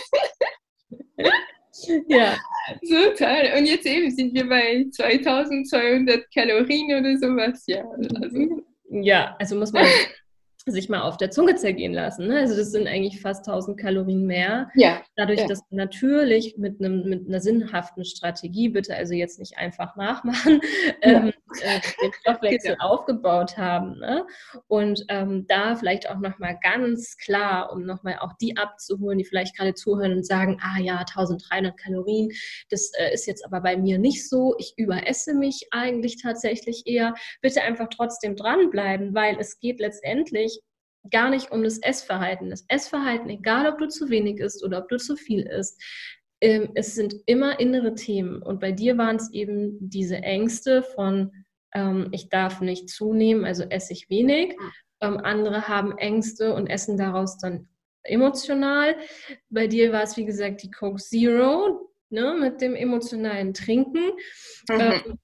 ja. 2.07 2.39
So 2.83 3.11
toll. 3.19 3.53
Und 3.59 3.67
jetzt 3.67 3.87
eben 3.87 4.13
sind 4.13 4.33
wir 4.33 4.49
bei 4.49 4.87
2200 4.93 6.33
Kalorien 6.33 7.01
oder 7.01 7.19
sowas. 7.19 7.65
Ja, 7.67 7.85
also. 8.23 8.63
ja, 8.91 9.35
also 9.41 9.57
muss 9.57 9.73
man 9.73 9.87
sich 10.67 10.89
mal 10.89 11.03
auf 11.03 11.19
der 11.19 11.31
Zunge 11.31 11.57
zergehen 11.57 11.93
lassen. 11.93 12.27
Ne? 12.27 12.39
Also 12.39 12.57
das 12.57 12.71
sind 12.71 12.87
eigentlich 12.87 13.21
fast 13.21 13.47
1000 13.47 13.79
Kalorien 13.79 14.27
mehr. 14.27 14.71
Ja. 14.75 15.03
Dadurch, 15.15 15.41
ja. 15.41 15.47
dass 15.47 15.61
wir 15.69 15.77
natürlich 15.77 16.57
mit, 16.57 16.81
einem, 16.81 17.07
mit 17.07 17.29
einer 17.29 17.41
sinnhaften 17.41 18.05
Strategie, 18.05 18.71
bitte 18.71 18.95
also 18.95 19.13
jetzt 19.13 19.39
nicht 19.39 19.59
einfach 19.59 19.95
nachmachen, 19.97 20.61
ja. 21.03 21.11
ähm, 21.11 21.33
äh, 21.63 21.81
den 22.03 22.13
Stoffwechsel 22.21 22.77
aufgebaut 22.81 23.59
haben. 23.59 23.99
Ne? 23.99 24.27
Und 24.67 25.05
ähm, 25.09 25.47
da 25.49 25.77
vielleicht 25.77 26.09
auch 26.09 26.19
nochmal 26.19 26.59
ganz 26.63 27.19
klar, 27.19 27.71
um 27.71 27.85
nochmal 27.85 28.19
auch 28.21 28.33
die 28.41 28.57
abzuholen, 28.57 29.19
die 29.19 29.25
vielleicht 29.25 29.59
gerade 29.59 29.75
zuhören 29.75 30.15
und 30.15 30.27
sagen, 30.27 30.59
ah 30.63 30.81
ja, 30.81 30.99
1300 31.01 31.77
Kalorien, 31.77 32.31
das 32.71 32.91
äh, 32.99 33.13
ist 33.13 33.27
jetzt 33.27 33.45
aber 33.45 33.61
bei 33.61 33.77
mir 33.77 33.99
nicht 33.99 34.27
so. 34.27 34.55
Ich 34.59 34.73
überesse 34.79 35.35
mich 35.35 35.69
eigentlich 35.73 36.23
tatsächlich 36.23 36.87
eher. 36.87 37.15
Bitte 37.43 37.61
einfach 37.63 37.89
trotzdem 37.95 38.35
dranbleiben, 38.35 39.15
weil 39.15 39.37
es 39.39 39.59
geht 39.59 39.79
letztendlich 39.79 40.54
gar 41.11 41.31
nicht 41.31 41.51
um 41.51 41.63
das 41.63 41.79
Essverhalten. 41.79 42.51
Das 42.51 42.65
Essverhalten, 42.69 43.29
egal 43.29 43.67
ob 43.67 43.79
du 43.79 43.89
zu 43.89 44.11
wenig 44.11 44.41
isst 44.41 44.65
oder 44.65 44.79
ob 44.79 44.89
du 44.89 44.97
zu 44.97 45.17
viel 45.17 45.43
isst, 45.43 45.83
ähm, 46.41 46.71
es 46.75 46.95
sind 46.95 47.15
immer 47.27 47.61
innere 47.61 47.95
Themen. 47.95 48.43
Und 48.43 48.61
bei 48.61 48.73
dir 48.73 48.99
waren 48.99 49.17
es 49.17 49.33
eben 49.33 49.79
diese 49.81 50.17
Ängste 50.17 50.83
von, 50.83 51.33
ähm, 51.75 52.09
ich 52.13 52.29
darf 52.29 52.61
nicht 52.61 52.89
zunehmen, 52.89 53.45
also 53.45 53.65
esse 53.65 53.93
ich 53.93 54.11
wenig. 54.11 54.57
Ähm, 55.01 55.19
andere 55.19 55.69
haben 55.69 55.97
Ängste 55.99 56.55
und 56.55 56.67
essen 56.69 56.97
daraus 56.97 57.39
dann 57.39 57.69
emotional. 58.03 58.97
Bei 59.49 59.67
dir 59.67 59.93
war 59.93 60.03
es, 60.03 60.17
wie 60.17 60.25
gesagt, 60.25 60.63
die 60.63 60.71
Coke 60.71 61.03
Zero 61.03 61.91
ne, 62.11 62.37
mit 62.39 62.61
dem 62.61 62.75
emotionalen 62.75 63.55
Trinken. 63.55 64.13
Mhm. 64.69 65.19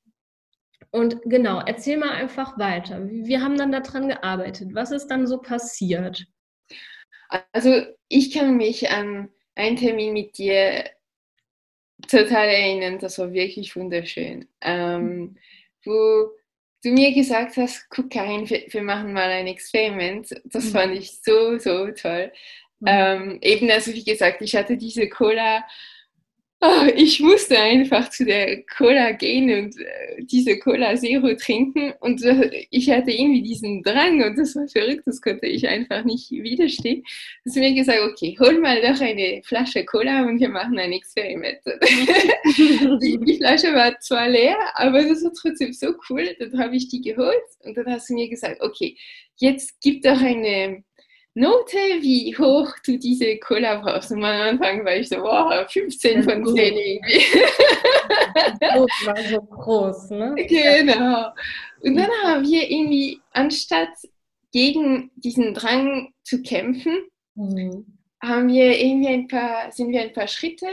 Und 0.91 1.23
genau, 1.25 1.63
erzähl 1.65 1.97
mal 1.99 2.11
einfach 2.11 2.59
weiter. 2.59 3.07
Wir 3.09 3.43
haben 3.43 3.57
dann 3.57 3.73
daran 3.73 4.09
gearbeitet. 4.09 4.75
Was 4.75 4.91
ist 4.91 5.07
dann 5.09 5.27
so 5.27 5.39
passiert? 5.39 6.27
Also 7.53 7.85
ich 8.09 8.33
kann 8.33 8.57
mich 8.57 8.91
an 8.91 9.29
einen 9.55 9.77
Termin 9.77 10.13
mit 10.13 10.37
dir 10.39 10.85
total 12.09 12.49
erinnern. 12.49 12.99
Das 12.99 13.19
war 13.19 13.33
wirklich 13.33 13.77
wunderschön. 13.77 14.49
Ähm, 14.61 15.37
wo 15.85 16.31
du 16.83 16.91
mir 16.91 17.13
gesagt 17.15 17.57
hast, 17.57 17.89
guck 17.91 18.11
Karin, 18.11 18.49
wir, 18.49 18.65
wir 18.69 18.83
machen 18.83 19.13
mal 19.13 19.31
ein 19.31 19.47
Experiment. 19.47 20.35
Das 20.45 20.65
mhm. 20.67 20.71
fand 20.71 20.95
ich 20.95 21.23
so, 21.23 21.59
so 21.59 21.91
toll. 21.93 22.33
Mhm. 22.81 22.87
Ähm, 22.87 23.39
eben, 23.43 23.71
also 23.71 23.93
wie 23.93 24.05
gesagt, 24.05 24.43
ich 24.43 24.57
hatte 24.57 24.77
diese 24.77 25.09
Cola 25.09 25.65
Oh, 26.63 26.87
ich 26.95 27.21
musste 27.21 27.59
einfach 27.59 28.11
zu 28.11 28.25
der 28.25 28.63
Cola 28.65 29.13
gehen 29.13 29.51
und 29.65 29.81
äh, 29.81 30.23
diese 30.23 30.59
Cola 30.59 30.95
Zero 30.95 31.35
trinken 31.35 31.95
und 32.01 32.23
äh, 32.23 32.67
ich 32.71 32.91
hatte 32.91 33.11
irgendwie 33.11 33.43
diesen 33.43 33.83
Drang 33.83 34.23
und 34.23 34.37
das 34.37 34.55
war 34.55 34.69
verrückt, 34.69 35.07
das 35.07 35.23
konnte 35.23 35.47
ich 35.47 35.67
einfach 35.67 36.05
nicht 36.05 36.31
widerstehen. 36.31 37.03
Da 37.45 37.61
mir 37.61 37.75
gesagt, 37.75 38.01
okay, 38.01 38.37
hol 38.39 38.61
mal 38.61 38.81
doch 38.83 39.01
eine 39.01 39.41
Flasche 39.43 39.85
Cola 39.87 40.25
und 40.27 40.39
wir 40.39 40.51
machen 40.51 40.79
ein 40.79 40.93
Experiment. 40.93 41.61
die, 41.67 43.19
die, 43.25 43.37
Flasche 43.39 43.75
war 43.75 43.99
zwar 44.01 44.29
leer, 44.29 44.59
aber 44.75 45.03
das 45.03 45.25
war 45.25 45.33
trotzdem 45.33 45.73
so 45.73 45.95
cool. 46.11 46.37
Dann 46.39 46.59
habe 46.59 46.77
ich 46.77 46.89
die 46.89 47.01
geholt 47.01 47.37
und 47.65 47.77
dann 47.77 47.87
hast 47.87 48.11
du 48.11 48.15
mir 48.15 48.29
gesagt, 48.29 48.61
okay, 48.61 48.97
jetzt 49.37 49.81
gib 49.81 50.03
doch 50.03 50.21
eine 50.21 50.85
Note, 51.41 51.79
wie 52.03 52.37
hoch 52.37 52.71
du 52.85 52.99
diese 52.99 53.39
Cola 53.39 53.81
brauchst. 53.81 54.13
Und 54.13 54.23
am 54.23 54.25
Anfang 54.25 54.85
war 54.85 54.95
ich 54.95 55.09
so, 55.09 55.17
wow, 55.17 55.67
15 55.71 56.23
von 56.23 56.47
10 56.47 56.77
irgendwie. 56.77 57.25
Das 58.61 59.07
war 59.07 59.17
so 59.17 59.41
groß, 59.41 60.11
ne? 60.11 60.35
Genau. 60.49 61.31
Und 61.81 61.97
dann 61.97 62.11
haben 62.23 62.45
wir 62.45 62.71
irgendwie, 62.71 63.21
anstatt 63.33 63.89
gegen 64.53 65.11
diesen 65.17 65.55
Drang 65.55 66.13
zu 66.25 66.43
kämpfen, 66.43 66.99
mhm. 67.35 67.87
haben 68.23 68.49
wir 68.49 68.79
irgendwie 68.79 69.09
ein 69.09 69.29
paar, 69.29 69.73
sind 69.73 69.93
wir 69.93 70.03
ein 70.03 70.13
paar 70.13 70.27
Schritte 70.27 70.67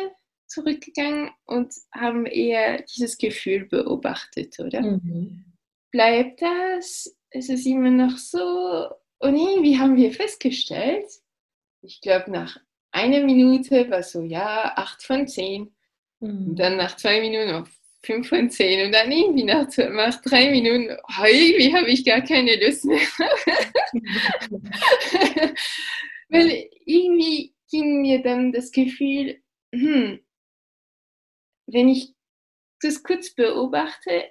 zurückgegangen 0.47 1.29
und 1.45 1.73
haben 1.93 2.25
eher 2.25 2.81
dieses 2.83 3.17
Gefühl 3.17 3.65
beobachtet, 3.65 4.59
oder? 4.59 4.81
Mhm. 4.81 5.45
Bleibt 5.91 6.41
das? 6.41 7.15
Ist 7.31 7.49
es 7.49 7.65
immer 7.65 7.91
noch 7.91 8.17
so? 8.17 8.87
Und 9.19 9.35
irgendwie 9.35 9.79
haben 9.79 9.95
wir 9.95 10.11
festgestellt, 10.11 11.07
ich 11.81 12.01
glaube 12.01 12.31
nach 12.31 12.57
einer 12.91 13.21
Minute 13.21 13.89
war 13.89 14.03
so, 14.03 14.21
ja, 14.21 14.73
acht 14.75 15.03
von 15.03 15.27
zehn. 15.27 15.75
Mhm. 16.19 16.49
Und 16.49 16.55
dann 16.57 16.77
nach 16.77 16.95
zwei 16.95 17.21
Minuten 17.21 17.51
auf 17.51 17.69
fünf 18.03 18.29
von 18.29 18.49
zehn. 18.49 18.85
Und 18.85 18.91
dann 18.91 19.11
irgendwie 19.11 19.43
nach, 19.43 19.67
nach 19.77 20.21
drei 20.21 20.51
Minuten, 20.51 20.89
oh, 20.91 21.25
irgendwie 21.25 21.75
habe 21.75 21.89
ich 21.89 22.05
gar 22.05 22.21
keine 22.21 22.55
Lust 22.63 22.85
mehr. 22.85 22.99
Weil 26.29 26.69
irgendwie 26.85 27.53
ging 27.69 28.01
mir 28.01 28.21
dann 28.21 28.51
das 28.51 28.71
Gefühl, 28.71 29.41
hm, 29.73 30.19
wenn 31.67 31.89
ich 31.89 32.13
das 32.81 33.03
kurz 33.03 33.33
beobachte, 33.33 34.29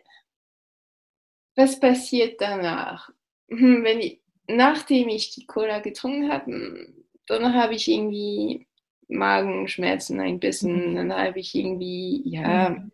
was 1.54 1.80
passiert 1.80 2.40
danach? 2.40 3.10
Hm, 3.48 3.84
wenn 3.84 4.00
ich, 4.00 4.20
nachdem 4.48 5.08
ich 5.08 5.30
die 5.30 5.46
Cola 5.46 5.80
getrunken 5.80 6.30
habe, 6.30 6.88
dann 7.26 7.54
habe 7.54 7.74
ich 7.74 7.88
irgendwie 7.88 8.66
Magenschmerzen 9.08 10.20
ein 10.20 10.40
bisschen, 10.40 10.92
mhm. 10.92 10.96
dann 10.96 11.12
habe 11.12 11.40
ich 11.40 11.54
irgendwie, 11.54 12.22
ja, 12.24 12.88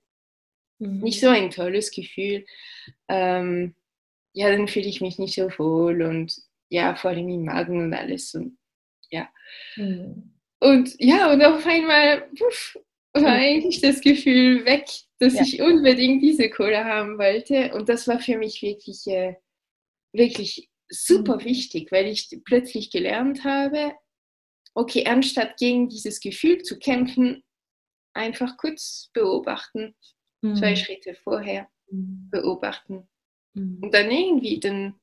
mhm. 0.78 1.00
nicht 1.00 1.20
so 1.20 1.28
ein 1.28 1.50
tolles 1.50 1.90
Gefühl. 1.90 2.44
Ähm, 3.08 3.74
ja, 4.34 4.50
dann 4.50 4.68
fühle 4.68 4.86
ich 4.86 5.00
mich 5.00 5.18
nicht 5.18 5.34
so 5.34 5.50
wohl 5.58 6.02
und 6.02 6.34
ja, 6.68 6.94
vor 6.94 7.10
allem 7.10 7.28
im 7.28 7.44
Magen 7.44 7.82
und 7.82 7.94
alles 7.94 8.34
und 8.34 8.56
ja. 9.10 9.28
Mhm. 9.76 10.32
Und 10.58 10.94
ja, 10.98 11.30
und 11.32 11.44
auf 11.44 11.66
einmal 11.66 12.22
puff, 12.38 12.78
war 13.12 13.32
eigentlich 13.32 13.80
das 13.80 14.00
Gefühl 14.00 14.64
weg, 14.64 14.86
dass 15.18 15.34
ja. 15.34 15.42
ich 15.42 15.60
unbedingt 15.60 16.22
diese 16.22 16.48
Cola 16.48 16.84
haben 16.84 17.18
wollte 17.18 17.74
und 17.74 17.88
das 17.88 18.08
war 18.08 18.20
für 18.20 18.38
mich 18.38 18.62
wirklich, 18.62 19.06
äh, 19.06 19.36
wirklich 20.12 20.70
super 20.92 21.36
mhm. 21.36 21.44
wichtig, 21.44 21.90
weil 21.90 22.06
ich 22.06 22.28
plötzlich 22.44 22.90
gelernt 22.90 23.44
habe, 23.44 23.92
okay, 24.74 25.06
anstatt 25.06 25.56
gegen 25.58 25.88
dieses 25.88 26.20
Gefühl 26.20 26.62
zu 26.62 26.78
kämpfen, 26.78 27.42
einfach 28.14 28.56
kurz 28.56 29.10
beobachten, 29.12 29.94
mhm. 30.42 30.56
zwei 30.56 30.76
Schritte 30.76 31.14
vorher 31.14 31.68
mhm. 31.90 32.28
beobachten 32.30 33.08
mhm. 33.54 33.78
und 33.82 33.94
dann 33.94 34.10
irgendwie 34.10 34.60
dann 34.60 34.94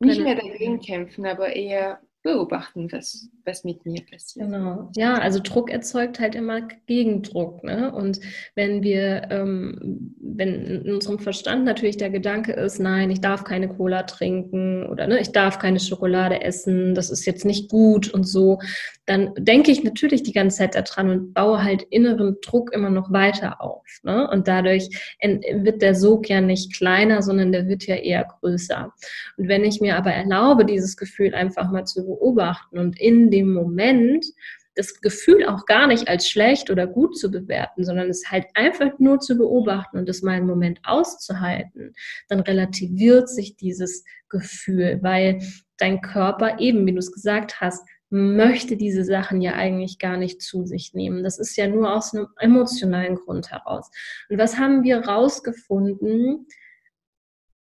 nicht 0.00 0.20
mehr 0.20 0.34
dagegen 0.34 0.80
kämpfen, 0.80 1.26
aber 1.26 1.54
eher 1.54 2.02
beobachten, 2.24 2.90
was, 2.90 3.28
was 3.44 3.64
mit 3.64 3.84
mir 3.84 4.00
passiert. 4.10 4.46
Genau. 4.46 4.90
Ja, 4.96 5.18
also 5.18 5.40
Druck 5.40 5.70
erzeugt 5.70 6.18
halt 6.18 6.34
immer 6.34 6.62
Gegendruck. 6.86 7.62
Ne? 7.62 7.92
Und 7.94 8.18
wenn 8.54 8.82
wir, 8.82 9.28
ähm, 9.30 10.14
wenn 10.20 10.64
in 10.64 10.94
unserem 10.94 11.18
Verstand 11.18 11.64
natürlich 11.64 11.98
der 11.98 12.08
Gedanke 12.08 12.52
ist, 12.52 12.80
nein, 12.80 13.10
ich 13.10 13.20
darf 13.20 13.44
keine 13.44 13.68
Cola 13.68 14.04
trinken 14.04 14.86
oder 14.86 15.06
ne, 15.06 15.20
ich 15.20 15.32
darf 15.32 15.58
keine 15.58 15.78
Schokolade 15.78 16.40
essen, 16.40 16.94
das 16.94 17.10
ist 17.10 17.26
jetzt 17.26 17.44
nicht 17.44 17.70
gut 17.70 18.08
und 18.08 18.24
so, 18.24 18.58
dann 19.04 19.34
denke 19.36 19.70
ich 19.70 19.84
natürlich 19.84 20.22
die 20.22 20.32
ganze 20.32 20.58
Zeit 20.58 20.74
daran 20.74 21.10
und 21.10 21.34
baue 21.34 21.62
halt 21.62 21.82
inneren 21.90 22.38
Druck 22.40 22.72
immer 22.72 22.88
noch 22.88 23.12
weiter 23.12 23.60
auf. 23.60 23.84
Ne? 24.02 24.26
Und 24.30 24.48
dadurch 24.48 24.88
wird 25.20 25.82
der 25.82 25.94
Sog 25.94 26.30
ja 26.30 26.40
nicht 26.40 26.74
kleiner, 26.74 27.20
sondern 27.20 27.52
der 27.52 27.68
wird 27.68 27.86
ja 27.86 27.96
eher 27.96 28.24
größer. 28.24 28.94
Und 29.36 29.48
wenn 29.48 29.62
ich 29.62 29.82
mir 29.82 29.98
aber 29.98 30.12
erlaube, 30.12 30.64
dieses 30.64 30.96
Gefühl 30.96 31.34
einfach 31.34 31.70
mal 31.70 31.84
zu 31.84 32.13
beobachten 32.14 32.78
und 32.78 33.00
in 33.00 33.30
dem 33.30 33.52
Moment 33.52 34.24
das 34.76 35.00
Gefühl 35.00 35.46
auch 35.46 35.66
gar 35.66 35.86
nicht 35.86 36.08
als 36.08 36.28
schlecht 36.28 36.70
oder 36.70 36.86
gut 36.86 37.16
zu 37.16 37.30
bewerten, 37.30 37.84
sondern 37.84 38.10
es 38.10 38.30
halt 38.30 38.46
einfach 38.54 38.98
nur 38.98 39.20
zu 39.20 39.36
beobachten 39.36 39.98
und 39.98 40.08
es 40.08 40.22
mal 40.22 40.32
einen 40.32 40.46
Moment 40.46 40.80
auszuhalten, 40.82 41.94
dann 42.28 42.40
relativiert 42.40 43.28
sich 43.28 43.56
dieses 43.56 44.04
Gefühl, 44.28 44.98
weil 45.02 45.40
dein 45.76 46.00
Körper 46.00 46.58
eben, 46.58 46.86
wie 46.86 46.92
du 46.92 46.98
es 46.98 47.12
gesagt 47.12 47.60
hast, 47.60 47.86
möchte 48.10 48.76
diese 48.76 49.04
Sachen 49.04 49.40
ja 49.40 49.54
eigentlich 49.54 49.98
gar 49.98 50.16
nicht 50.16 50.40
zu 50.40 50.66
sich 50.66 50.94
nehmen. 50.94 51.24
Das 51.24 51.38
ist 51.38 51.56
ja 51.56 51.66
nur 51.66 51.94
aus 51.94 52.14
einem 52.14 52.28
emotionalen 52.38 53.16
Grund 53.16 53.50
heraus. 53.50 53.90
Und 54.28 54.38
was 54.38 54.56
haben 54.58 54.82
wir 54.84 54.98
rausgefunden? 54.98 56.46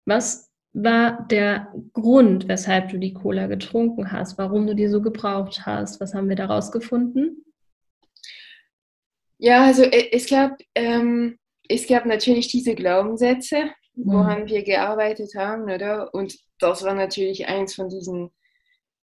Was 0.05 0.51
war 0.75 1.25
der 1.29 1.73
Grund, 1.93 2.49
weshalb 2.49 2.89
du 2.89 2.97
die 2.97 3.13
Cola 3.13 3.47
getrunken 3.47 4.11
hast, 4.11 4.37
warum 4.37 4.67
du 4.67 4.75
die 4.75 4.87
so 4.87 5.01
gebraucht 5.01 5.65
hast? 5.65 6.01
Was 6.01 6.13
haben 6.13 6.27
wir 6.27 6.35
daraus 6.35 6.71
gefunden? 6.71 7.45
Ja, 9.37 9.65
also 9.65 9.83
äh, 9.83 10.09
es 10.11 10.29
gab, 10.29 10.57
ähm, 10.75 11.39
es 11.69 11.87
gab 11.87 12.05
natürlich 12.05 12.49
diese 12.49 12.75
Glaubenssätze, 12.75 13.71
woran 13.95 14.43
mhm. 14.43 14.47
wir 14.47 14.63
gearbeitet 14.63 15.33
haben, 15.35 15.63
oder? 15.63 16.13
Und 16.13 16.37
das 16.59 16.83
war 16.83 16.93
natürlich 16.93 17.47
eins 17.47 17.73
von 17.75 17.87
diesen 17.87 18.31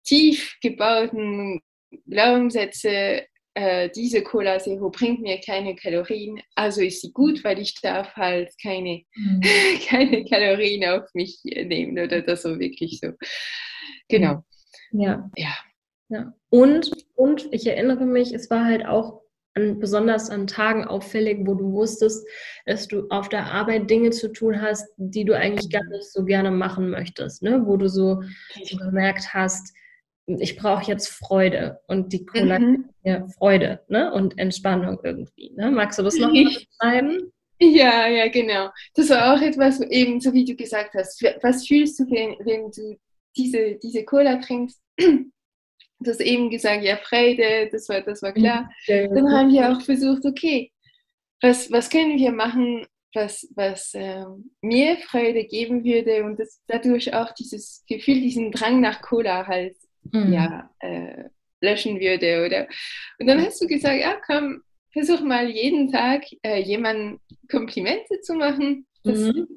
tief 0.03 0.57
gebauten 0.61 1.61
Glaubenssätze, 2.05 3.23
äh, 3.53 3.89
diese 3.89 4.24
Cola 4.24 4.60
Zero 4.60 4.89
bringt 4.89 5.22
mir 5.22 5.39
keine 5.39 5.75
Kalorien, 5.75 6.41
also 6.55 6.81
ist 6.81 7.01
sie 7.01 7.12
gut, 7.12 7.43
weil 7.43 7.60
ich 7.60 7.75
darf 7.81 8.15
halt 8.15 8.51
keine, 8.62 9.03
mhm. 9.15 9.41
keine 9.88 10.24
Kalorien 10.25 10.86
auf 10.86 11.10
mich 11.13 11.39
nehmen 11.43 12.00
oder 12.00 12.22
das 12.22 12.43
so 12.43 12.60
wirklich 12.60 13.00
so. 13.01 13.12
Genau. 14.08 14.43
Ja. 14.91 15.29
Ja. 15.36 15.53
ja. 16.10 16.34
Und, 16.50 16.91
und 17.15 17.48
ich 17.51 17.67
erinnere 17.67 18.05
mich, 18.05 18.34
es 18.34 18.50
war 18.50 18.65
halt 18.65 18.86
auch 18.86 19.22
an, 19.53 19.79
besonders 19.79 20.29
an 20.29 20.48
Tagen 20.48 20.86
auffällig, 20.86 21.39
wo 21.46 21.55
du 21.55 21.72
wusstest, 21.74 22.25
dass 22.65 22.88
du 22.88 23.08
auf 23.10 23.29
der 23.29 23.51
Arbeit 23.51 23.89
Dinge 23.89 24.12
zu 24.12 24.31
tun 24.31 24.62
hast, 24.62 24.86
die 24.98 25.25
du 25.25 25.36
eigentlich 25.36 25.70
gar 25.70 25.84
nicht 25.86 26.12
so 26.12 26.24
gerne 26.24 26.51
machen 26.51 26.89
möchtest, 26.89 27.43
ne? 27.43 27.65
wo 27.65 27.75
du 27.75 27.89
so, 27.89 28.22
so 28.63 28.77
gemerkt 28.77 29.34
hast, 29.34 29.74
ich 30.39 30.55
brauche 30.55 30.91
jetzt 30.91 31.09
Freude 31.09 31.79
und 31.88 32.13
die 32.13 32.25
Cola 32.25 32.59
mhm. 32.59 32.89
mir 33.03 33.27
Freude 33.38 33.81
ne? 33.88 34.13
und 34.13 34.38
Entspannung 34.38 35.00
irgendwie. 35.03 35.51
Ne? 35.55 35.71
Magst 35.71 36.00
du 36.00 36.03
das 36.03 36.15
noch 36.17 36.31
mal 36.31 36.43
beschreiben? 36.43 37.31
Ja, 37.59 38.07
ja, 38.07 38.27
genau. 38.27 38.69
Das 38.95 39.09
war 39.09 39.33
auch 39.33 39.41
etwas, 39.41 39.81
eben 39.81 40.19
so 40.19 40.33
wie 40.33 40.45
du 40.45 40.55
gesagt 40.55 40.95
hast. 40.95 41.21
Was 41.41 41.67
fühlst 41.67 42.00
du, 42.00 42.09
wenn, 42.09 42.35
wenn 42.45 42.71
du 42.71 42.97
diese, 43.38 43.75
diese 43.75 44.03
Cola 44.03 44.38
trinkst? 44.38 44.81
Du 46.03 46.09
hast 46.09 46.21
eben 46.21 46.50
gesagt, 46.50 46.83
ja, 46.83 46.97
Freude, 46.97 47.69
das 47.71 47.88
war, 47.88 48.01
das 48.01 48.23
war 48.23 48.31
klar. 48.31 48.71
Ja, 48.88 49.07
Dann 49.07 49.31
haben 49.31 49.53
wir 49.53 49.71
auch 49.71 49.83
versucht, 49.83 50.25
okay, 50.25 50.71
was, 51.41 51.71
was 51.71 51.91
können 51.91 52.17
wir 52.17 52.31
machen, 52.31 52.88
was, 53.13 53.47
was 53.55 53.93
äh, 53.93 54.25
mir 54.61 54.97
Freude 54.97 55.45
geben 55.45 55.83
würde 55.83 56.23
und 56.23 56.39
das, 56.39 56.59
dadurch 56.65 57.13
auch 57.13 57.31
dieses 57.33 57.83
Gefühl, 57.88 58.21
diesen 58.21 58.51
Drang 58.51 58.81
nach 58.81 59.01
Cola 59.01 59.45
halt 59.45 59.75
mhm. 60.12 60.34
ja, 60.34 60.70
äh, 60.79 61.25
löschen 61.62 62.00
würde. 62.00 62.46
Oder? 62.46 62.67
Und 63.20 63.27
dann 63.27 63.43
hast 63.43 63.62
du 63.62 63.67
gesagt, 63.67 64.01
ja, 64.01 64.15
komm, 64.25 64.62
versuch 64.91 65.22
mal 65.22 65.50
jeden 65.50 65.91
Tag 65.91 66.24
äh, 66.43 66.62
jemandem 66.62 67.20
Komplimente 67.50 68.20
zu 68.22 68.34
machen. 68.36 68.86
Das, 69.03 69.20
mhm. 69.20 69.48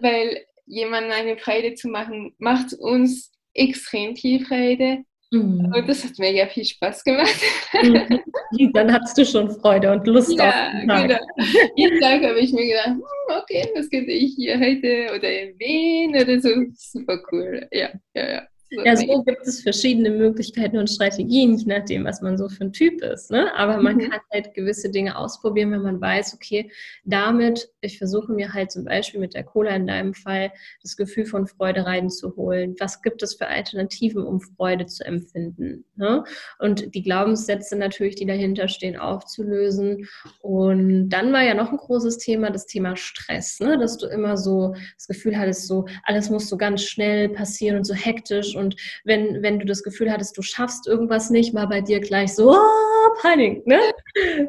weil 0.00 0.44
jemandem 0.66 1.12
eine 1.12 1.36
Freude 1.38 1.74
zu 1.74 1.88
machen, 1.88 2.34
macht 2.38 2.72
uns 2.74 3.32
extrem 3.54 4.16
viel 4.16 4.44
Freude. 4.44 5.04
Mhm. 5.30 5.72
Und 5.74 5.88
das 5.88 6.04
hat 6.04 6.18
mega 6.18 6.46
viel 6.46 6.64
Spaß 6.64 7.04
gemacht. 7.04 7.40
Mhm. 7.82 8.72
Dann 8.72 8.90
hattest 8.90 9.18
du 9.18 9.26
schon 9.26 9.50
Freude 9.60 9.92
und 9.92 10.06
Lust 10.06 10.32
ja, 10.32 10.48
auf 10.48 10.70
den 10.72 10.88
Tag. 10.88 11.08
Genau. 11.08 11.66
Jeden 11.76 12.00
Tag 12.00 12.22
habe 12.22 12.40
ich 12.40 12.50
mir 12.52 12.66
gedacht, 12.66 12.86
hm, 12.86 13.02
okay, 13.42 13.68
was 13.74 13.90
könnte 13.90 14.10
ich 14.10 14.34
hier 14.36 14.58
heute 14.58 15.14
oder 15.14 15.42
in 15.42 15.58
Wien 15.58 16.16
oder 16.16 16.40
so. 16.40 16.48
Super 16.74 17.20
cool. 17.30 17.68
Ja, 17.72 17.90
ja, 18.14 18.30
ja. 18.30 18.48
Ja, 18.70 18.96
so 18.96 19.22
gibt 19.22 19.46
es 19.46 19.62
verschiedene 19.62 20.10
Möglichkeiten 20.10 20.76
und 20.76 20.90
Strategien, 20.90 21.56
je 21.56 21.64
nachdem, 21.66 22.04
was 22.04 22.20
man 22.20 22.36
so 22.36 22.48
für 22.48 22.64
ein 22.64 22.72
Typ 22.72 23.00
ist. 23.02 23.30
Ne? 23.30 23.54
Aber 23.54 23.80
man 23.80 23.96
mhm. 23.96 24.10
kann 24.10 24.20
halt 24.30 24.52
gewisse 24.54 24.90
Dinge 24.90 25.16
ausprobieren, 25.16 25.72
wenn 25.72 25.82
man 25.82 26.00
weiß, 26.00 26.34
okay, 26.34 26.70
damit, 27.04 27.70
ich 27.80 27.96
versuche 27.96 28.32
mir 28.32 28.52
halt 28.52 28.70
zum 28.70 28.84
Beispiel 28.84 29.20
mit 29.20 29.34
der 29.34 29.44
Cola 29.44 29.70
in 29.70 29.86
deinem 29.86 30.12
Fall 30.12 30.52
das 30.82 30.96
Gefühl 30.96 31.24
von 31.24 31.46
Freude 31.46 31.86
reinzuholen. 31.86 32.76
Was 32.78 33.00
gibt 33.00 33.22
es 33.22 33.34
für 33.34 33.46
Alternativen, 33.46 34.22
um 34.22 34.40
Freude 34.40 34.84
zu 34.84 35.04
empfinden? 35.04 35.84
Ne? 35.96 36.24
Und 36.58 36.94
die 36.94 37.02
Glaubenssätze 37.02 37.74
natürlich, 37.76 38.16
die 38.16 38.26
dahinter 38.26 38.68
stehen, 38.68 38.96
aufzulösen. 38.96 40.06
Und 40.42 41.08
dann 41.08 41.32
war 41.32 41.42
ja 41.42 41.54
noch 41.54 41.70
ein 41.70 41.78
großes 41.78 42.18
Thema, 42.18 42.50
das 42.50 42.66
Thema 42.66 42.96
Stress, 42.96 43.60
ne? 43.60 43.78
dass 43.78 43.96
du 43.96 44.06
immer 44.06 44.36
so 44.36 44.74
das 44.96 45.06
Gefühl 45.06 45.38
hattest, 45.38 45.66
so 45.66 45.86
alles 46.04 46.28
muss 46.28 46.48
so 46.48 46.58
ganz 46.58 46.82
schnell 46.82 47.30
passieren 47.30 47.78
und 47.78 47.84
so 47.84 47.94
hektisch 47.94 48.57
und 48.58 48.76
wenn, 49.04 49.42
wenn 49.42 49.58
du 49.58 49.66
das 49.66 49.82
Gefühl 49.82 50.10
hattest, 50.12 50.36
du 50.36 50.42
schaffst 50.42 50.86
irgendwas 50.86 51.30
nicht, 51.30 51.54
war 51.54 51.68
bei 51.68 51.80
dir 51.80 52.00
gleich 52.00 52.34
so, 52.34 52.52
oh, 52.52 53.14
Panik, 53.22 53.66
ne? 53.66 53.80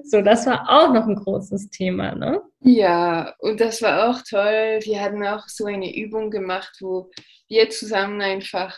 So, 0.03 0.21
das 0.21 0.45
war 0.45 0.67
auch 0.67 0.93
noch 0.93 1.07
ein 1.07 1.15
großes 1.15 1.69
Thema, 1.69 2.15
ne? 2.15 2.41
Ja, 2.61 3.35
und 3.39 3.61
das 3.61 3.81
war 3.81 4.09
auch 4.09 4.21
toll. 4.27 4.79
Wir 4.81 5.01
hatten 5.01 5.25
auch 5.25 5.47
so 5.47 5.65
eine 5.65 5.95
Übung 5.95 6.29
gemacht, 6.29 6.77
wo 6.81 7.09
wir 7.47 7.69
zusammen 7.69 8.21
einfach 8.21 8.77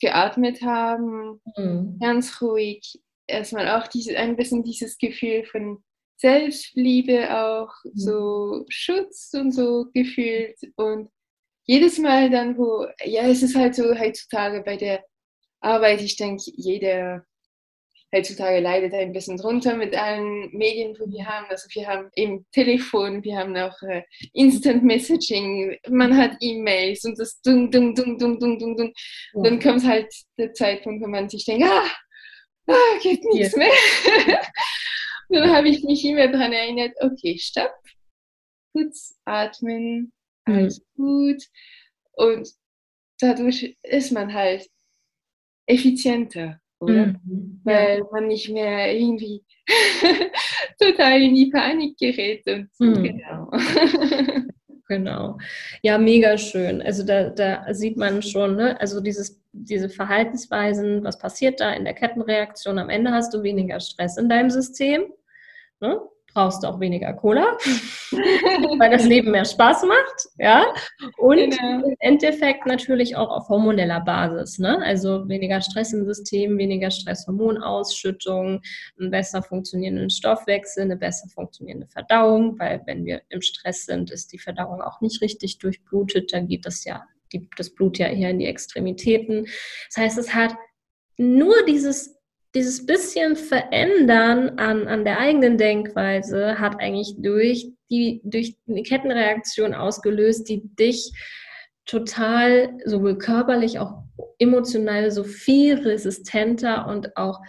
geatmet 0.00 0.62
haben, 0.62 1.40
mhm. 1.56 1.98
ganz 2.00 2.40
ruhig. 2.40 3.00
Erstmal 3.26 3.68
auch 3.70 3.86
diese, 3.86 4.16
ein 4.18 4.36
bisschen 4.36 4.64
dieses 4.64 4.98
Gefühl 4.98 5.44
von 5.44 5.82
Selbstliebe 6.16 7.30
auch, 7.30 7.72
mhm. 7.84 7.90
so 7.94 8.64
Schutz 8.68 9.32
und 9.34 9.52
so 9.52 9.86
gefühlt 9.92 10.58
und 10.76 11.10
jedes 11.66 11.98
Mal 11.98 12.30
dann, 12.30 12.56
wo, 12.58 12.86
ja, 13.04 13.28
es 13.28 13.42
ist 13.42 13.56
halt 13.56 13.74
so 13.74 13.98
heutzutage 13.98 14.62
bei 14.62 14.76
der 14.76 15.04
Arbeit, 15.60 16.02
ich 16.02 16.16
denke, 16.16 16.42
jeder 16.56 17.24
heutzutage 18.14 18.60
leidet 18.60 18.94
ein 18.94 19.12
bisschen 19.12 19.36
drunter 19.36 19.74
mit 19.76 19.96
allen 19.96 20.50
Medien, 20.52 20.96
wo 20.98 21.10
wir 21.10 21.26
haben. 21.26 21.46
Also 21.48 21.68
wir 21.72 21.86
haben 21.86 22.10
im 22.14 22.46
Telefon, 22.52 23.24
wir 23.24 23.36
haben 23.36 23.56
auch 23.56 23.80
äh, 23.82 24.02
Instant 24.32 24.84
Messaging, 24.84 25.76
man 25.88 26.16
hat 26.16 26.36
E-Mails 26.40 27.04
und 27.04 27.18
das 27.18 27.40
dung, 27.42 27.70
dung, 27.70 27.94
dung, 27.94 28.18
dung, 28.18 28.38
dung, 28.38 28.58
dung, 28.58 28.76
dung. 28.76 28.92
Ja. 29.34 29.42
Dann 29.42 29.60
kommt 29.60 29.84
halt 29.84 30.12
der 30.38 30.52
Zeitpunkt, 30.52 31.02
wo 31.02 31.08
man 31.08 31.28
sich 31.28 31.44
denkt, 31.44 31.64
ah, 31.66 31.90
ah 32.68 32.98
geht 33.02 33.24
nichts 33.24 33.56
yeah. 33.56 33.66
mehr. 33.66 34.40
dann 35.30 35.52
habe 35.52 35.68
ich 35.68 35.82
mich 35.82 36.04
immer 36.04 36.28
daran 36.28 36.52
erinnert, 36.52 36.92
okay, 37.00 37.36
stopp, 37.38 37.74
kurz 38.72 39.16
atmen, 39.24 40.12
alles 40.44 40.82
gut. 40.96 41.42
Und 42.12 42.48
dadurch 43.18 43.76
ist 43.82 44.12
man 44.12 44.32
halt 44.32 44.68
effizienter, 45.66 46.60
oder? 46.80 47.06
Mhm. 47.24 47.60
Weil 47.64 47.98
ja. 47.98 48.04
man 48.12 48.28
nicht 48.28 48.48
mehr 48.50 48.94
irgendwie 48.94 49.42
total 50.78 51.22
in 51.22 51.34
die 51.34 51.50
Panik 51.50 51.96
gerät. 51.98 52.46
Und 52.46 52.68
mhm. 52.78 53.02
Genau. 53.02 53.50
Genau. 54.86 55.38
Ja, 55.82 55.96
mega 55.96 56.36
schön. 56.36 56.82
Also 56.82 57.04
da, 57.04 57.30
da 57.30 57.72
sieht 57.72 57.96
man 57.96 58.20
schon, 58.22 58.56
ne? 58.56 58.78
also 58.80 59.00
dieses, 59.00 59.42
diese 59.52 59.88
Verhaltensweisen, 59.88 61.02
was 61.02 61.18
passiert 61.18 61.60
da 61.60 61.72
in 61.72 61.84
der 61.84 61.94
Kettenreaktion? 61.94 62.78
Am 62.78 62.90
Ende 62.90 63.10
hast 63.10 63.32
du 63.32 63.42
weniger 63.42 63.80
Stress 63.80 64.18
in 64.18 64.28
deinem 64.28 64.50
System. 64.50 65.04
Ne? 65.80 66.00
Brauchst 66.34 66.62
du 66.62 66.66
auch 66.66 66.80
weniger 66.80 67.12
Cola, 67.12 67.56
weil 68.10 68.90
das 68.90 69.04
Leben 69.04 69.30
mehr 69.30 69.44
Spaß 69.44 69.84
macht, 69.84 70.28
ja. 70.38 70.66
Und 71.16 71.38
genau. 71.38 71.86
im 71.86 71.96
Endeffekt 72.00 72.66
natürlich 72.66 73.16
auch 73.16 73.30
auf 73.30 73.48
hormoneller 73.48 74.00
Basis, 74.00 74.58
ne? 74.58 74.78
Also 74.84 75.28
weniger 75.28 75.60
Stress 75.60 75.92
im 75.92 76.04
System, 76.04 76.58
weniger 76.58 76.90
Stresshormonausschüttung, 76.90 78.60
einen 78.98 79.10
besser 79.10 79.42
funktionierenden 79.42 80.10
Stoffwechsel, 80.10 80.82
eine 80.82 80.96
besser 80.96 81.28
funktionierende 81.28 81.86
Verdauung, 81.86 82.58
weil 82.58 82.82
wenn 82.86 83.04
wir 83.04 83.22
im 83.28 83.40
Stress 83.40 83.86
sind, 83.86 84.10
ist 84.10 84.32
die 84.32 84.38
Verdauung 84.38 84.82
auch 84.82 85.00
nicht 85.00 85.22
richtig 85.22 85.58
durchblutet, 85.58 86.32
dann 86.32 86.48
geht 86.48 86.66
das 86.66 86.84
ja, 86.84 87.04
das 87.56 87.70
Blut 87.70 87.98
ja 87.98 88.08
eher 88.08 88.30
in 88.30 88.40
die 88.40 88.46
Extremitäten. 88.46 89.46
Das 89.88 89.96
heißt, 89.96 90.18
es 90.18 90.34
hat 90.34 90.54
nur 91.16 91.54
dieses 91.66 92.13
dieses 92.54 92.86
bisschen 92.86 93.36
Verändern 93.36 94.58
an, 94.58 94.86
an 94.86 95.04
der 95.04 95.18
eigenen 95.18 95.58
Denkweise 95.58 96.58
hat 96.58 96.80
eigentlich 96.80 97.14
durch 97.18 97.68
die, 97.90 98.20
durch 98.24 98.56
eine 98.68 98.82
Kettenreaktion 98.82 99.74
ausgelöst, 99.74 100.48
die 100.48 100.62
dich 100.76 101.12
total 101.84 102.78
sowohl 102.84 103.18
körperlich, 103.18 103.78
auch 103.78 104.04
emotional 104.38 105.10
so 105.10 105.24
viel 105.24 105.74
resistenter 105.74 106.86
und 106.86 107.16
auch 107.16 107.40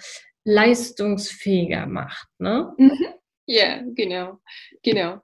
leistungsfähiger 0.43 1.85
macht. 1.85 2.27
Ne? 2.39 2.73
Mhm. 2.77 3.05
Ja, 3.47 3.81
genau, 3.93 4.39
genau. 4.81 5.19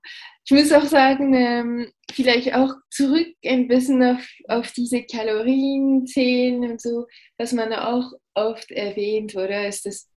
Ich 0.45 0.51
muss 0.51 0.71
auch 0.71 0.85
sagen, 0.85 1.33
ähm, 1.33 1.91
vielleicht 2.11 2.53
auch 2.53 2.73
zurück 2.91 3.27
ein 3.43 3.67
bisschen 3.67 4.03
auf, 4.03 4.27
auf 4.47 4.71
diese 4.73 5.03
Kalorienzählen 5.03 6.71
und 6.71 6.81
so, 6.81 7.07
was 7.37 7.51
man 7.51 7.73
auch 7.73 8.11
oft 8.33 8.71
erwähnt, 8.71 9.35
oder? 9.35 9.67
Ist 9.67 9.85
das, 9.85 10.09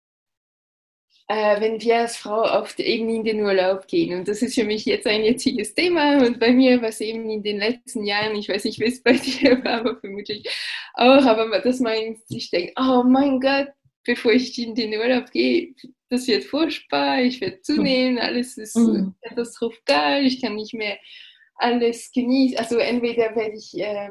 äh, 1.29 1.61
wenn 1.61 1.81
wir 1.81 1.99
als 1.99 2.17
Frau 2.17 2.43
oft 2.61 2.79
eben 2.81 3.09
in 3.09 3.25
den 3.25 3.43
Urlaub 3.43 3.87
gehen. 3.87 4.19
Und 4.19 4.29
das 4.29 4.43
ist 4.43 4.55
für 4.55 4.65
mich 4.65 4.85
jetzt 4.85 5.07
ein 5.07 5.25
jetziges 5.25 5.75
Thema. 5.75 6.19
Und 6.19 6.39
bei 6.39 6.53
mir 6.53 6.81
war 6.83 6.89
es 6.89 7.01
eben 7.01 7.29
in 7.31 7.43
den 7.43 7.59
letzten 7.59 8.05
Jahren, 8.05 8.37
ich 8.37 8.49
weiß 8.49 8.65
nicht, 8.65 8.79
wie 8.81 8.85
es 8.85 9.03
bei 9.03 9.13
dir 9.13 9.65
war, 9.65 9.81
aber 9.81 10.01
vermutlich 10.01 10.47
auch, 10.95 11.25
aber 11.25 11.61
dass 11.61 11.81
man 11.81 12.17
sich 12.27 12.51
denkt, 12.51 12.75
oh 12.79 13.03
mein 13.05 13.41
Gott, 13.41 13.69
bevor 14.05 14.33
ich 14.33 14.59
in 14.59 14.75
den 14.75 14.95
Urlaub 14.95 15.31
gehe, 15.31 15.75
das 16.11 16.29
wird 16.29 16.45
furchtbar, 16.45 17.23
ich 17.23 17.41
werde 17.41 17.61
zunehmen, 17.63 18.19
alles 18.19 18.59
ist 18.59 18.77
mhm. 18.77 19.15
katastrophal, 19.23 20.25
ich 20.25 20.41
kann 20.43 20.55
nicht 20.55 20.75
mehr 20.75 20.99
alles 21.57 22.13
genießen. 22.13 22.59
Also 22.59 22.79
entweder 22.79 23.35
werde 23.35 23.57
ich 23.57 23.77
äh, 23.79 24.11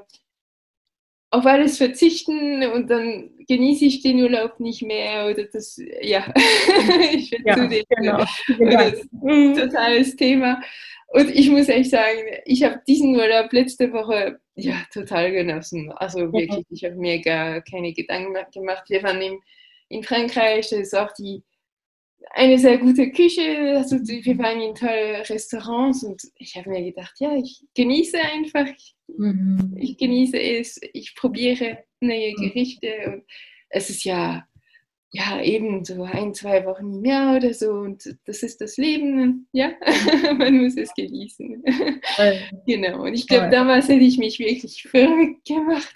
auf 1.33 1.47
alles 1.47 1.79
verzichten 1.79 2.63
und 2.63 2.91
dann 2.91 3.31
genieße 3.47 3.85
ich 3.85 4.03
den 4.03 4.21
Urlaub 4.21 4.59
nicht 4.59 4.83
mehr 4.83 5.25
oder 5.25 5.45
das, 5.45 5.81
ja, 5.99 6.31
ich 7.11 7.29
finde 7.29 7.49
ja, 7.49 7.55
zudem 7.55 7.83
genau. 7.89 8.25
mhm. 9.11 9.55
totales 9.55 10.15
Thema. 10.15 10.61
Und 11.07 11.31
ich 11.31 11.49
muss 11.49 11.69
echt 11.69 11.89
sagen, 11.89 12.19
ich 12.45 12.63
habe 12.63 12.81
diesen 12.87 13.15
Urlaub 13.15 13.51
letzte 13.51 13.91
Woche 13.91 14.39
ja 14.53 14.75
total 14.93 15.31
genossen. 15.31 15.91
Also 15.93 16.31
wirklich, 16.31 16.65
ich 16.69 16.83
habe 16.83 16.95
mir 16.95 17.19
gar 17.19 17.61
keine 17.61 17.93
Gedanken 17.93 18.37
gemacht. 18.53 18.83
Wir 18.89 19.01
waren 19.01 19.21
in, 19.21 19.39
in 19.89 20.03
Frankreich, 20.03 20.69
das 20.69 20.79
ist 20.79 20.95
auch 20.95 21.11
die 21.13 21.41
eine 22.31 22.57
sehr 22.57 22.77
gute 22.77 23.11
Küche, 23.11 23.75
also 23.75 23.97
wir 23.97 24.37
waren 24.37 24.61
in 24.61 24.75
tolle 24.75 25.27
Restaurants 25.27 26.03
und 26.03 26.21
ich 26.37 26.55
habe 26.55 26.69
mir 26.69 26.83
gedacht, 26.83 27.13
ja, 27.19 27.35
ich 27.35 27.61
genieße 27.75 28.17
einfach, 28.17 28.65
mhm. 29.17 29.77
ich 29.79 29.97
genieße 29.97 30.39
es, 30.39 30.79
ich 30.93 31.15
probiere 31.15 31.79
neue 31.99 32.31
mhm. 32.31 32.41
Gerichte 32.41 32.87
und 33.07 33.23
es 33.69 33.89
ist 33.89 34.03
ja, 34.03 34.45
ja 35.11 35.41
eben 35.41 35.83
so 35.85 36.03
ein, 36.03 36.33
zwei 36.33 36.65
Wochen 36.65 36.99
im 36.99 37.05
Jahr 37.05 37.37
oder 37.37 37.53
so 37.53 37.71
und 37.71 38.17
das 38.25 38.43
ist 38.43 38.61
das 38.61 38.77
Leben, 38.77 39.47
ja, 39.51 39.71
man 40.37 40.57
muss 40.57 40.77
es 40.77 40.93
genießen. 40.93 41.63
genau, 42.65 43.03
und 43.03 43.13
ich 43.13 43.27
glaube, 43.27 43.49
damals 43.49 43.87
hätte 43.87 44.03
ich 44.03 44.17
mich 44.17 44.39
wirklich 44.39 44.83
verrückt 44.83 45.45
gemacht. 45.45 45.93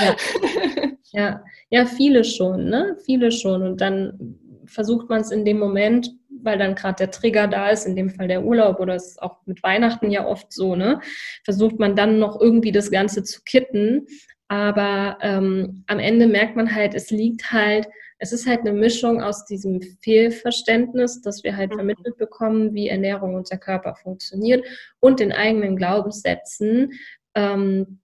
ja. 0.00 0.16
ja. 1.12 1.44
ja, 1.70 1.86
viele 1.86 2.24
schon, 2.24 2.68
ne, 2.68 2.96
viele 3.04 3.30
schon 3.30 3.62
und 3.62 3.80
dann 3.80 4.38
versucht 4.66 5.08
man 5.08 5.20
es 5.20 5.30
in 5.30 5.44
dem 5.44 5.58
Moment, 5.58 6.10
weil 6.42 6.58
dann 6.58 6.74
gerade 6.74 6.96
der 6.96 7.10
Trigger 7.10 7.48
da 7.48 7.70
ist, 7.70 7.86
in 7.86 7.96
dem 7.96 8.10
Fall 8.10 8.28
der 8.28 8.44
Urlaub 8.44 8.80
oder 8.80 8.94
es 8.94 9.08
ist 9.08 9.22
auch 9.22 9.38
mit 9.46 9.62
Weihnachten 9.62 10.10
ja 10.10 10.26
oft 10.26 10.52
so, 10.52 10.76
ne? 10.76 11.00
Versucht 11.44 11.78
man 11.78 11.96
dann 11.96 12.18
noch 12.18 12.40
irgendwie 12.40 12.72
das 12.72 12.90
Ganze 12.90 13.22
zu 13.22 13.42
kitten. 13.44 14.06
Aber 14.48 15.18
ähm, 15.22 15.84
am 15.86 15.98
Ende 15.98 16.26
merkt 16.26 16.54
man 16.54 16.74
halt, 16.74 16.94
es 16.94 17.10
liegt 17.10 17.50
halt, 17.50 17.88
es 18.18 18.32
ist 18.32 18.46
halt 18.46 18.60
eine 18.60 18.72
Mischung 18.72 19.22
aus 19.22 19.44
diesem 19.44 19.80
Fehlverständnis, 20.00 21.22
dass 21.22 21.44
wir 21.44 21.56
halt 21.56 21.70
mhm. 21.70 21.76
vermittelt 21.76 22.16
bekommen, 22.16 22.74
wie 22.74 22.88
Ernährung 22.88 23.34
und 23.34 23.50
der 23.50 23.58
Körper 23.58 23.94
funktioniert 23.94 24.64
und 25.00 25.20
den 25.20 25.32
eigenen 25.32 25.76
Glaubenssätzen, 25.76 26.92
ähm, 27.34 28.00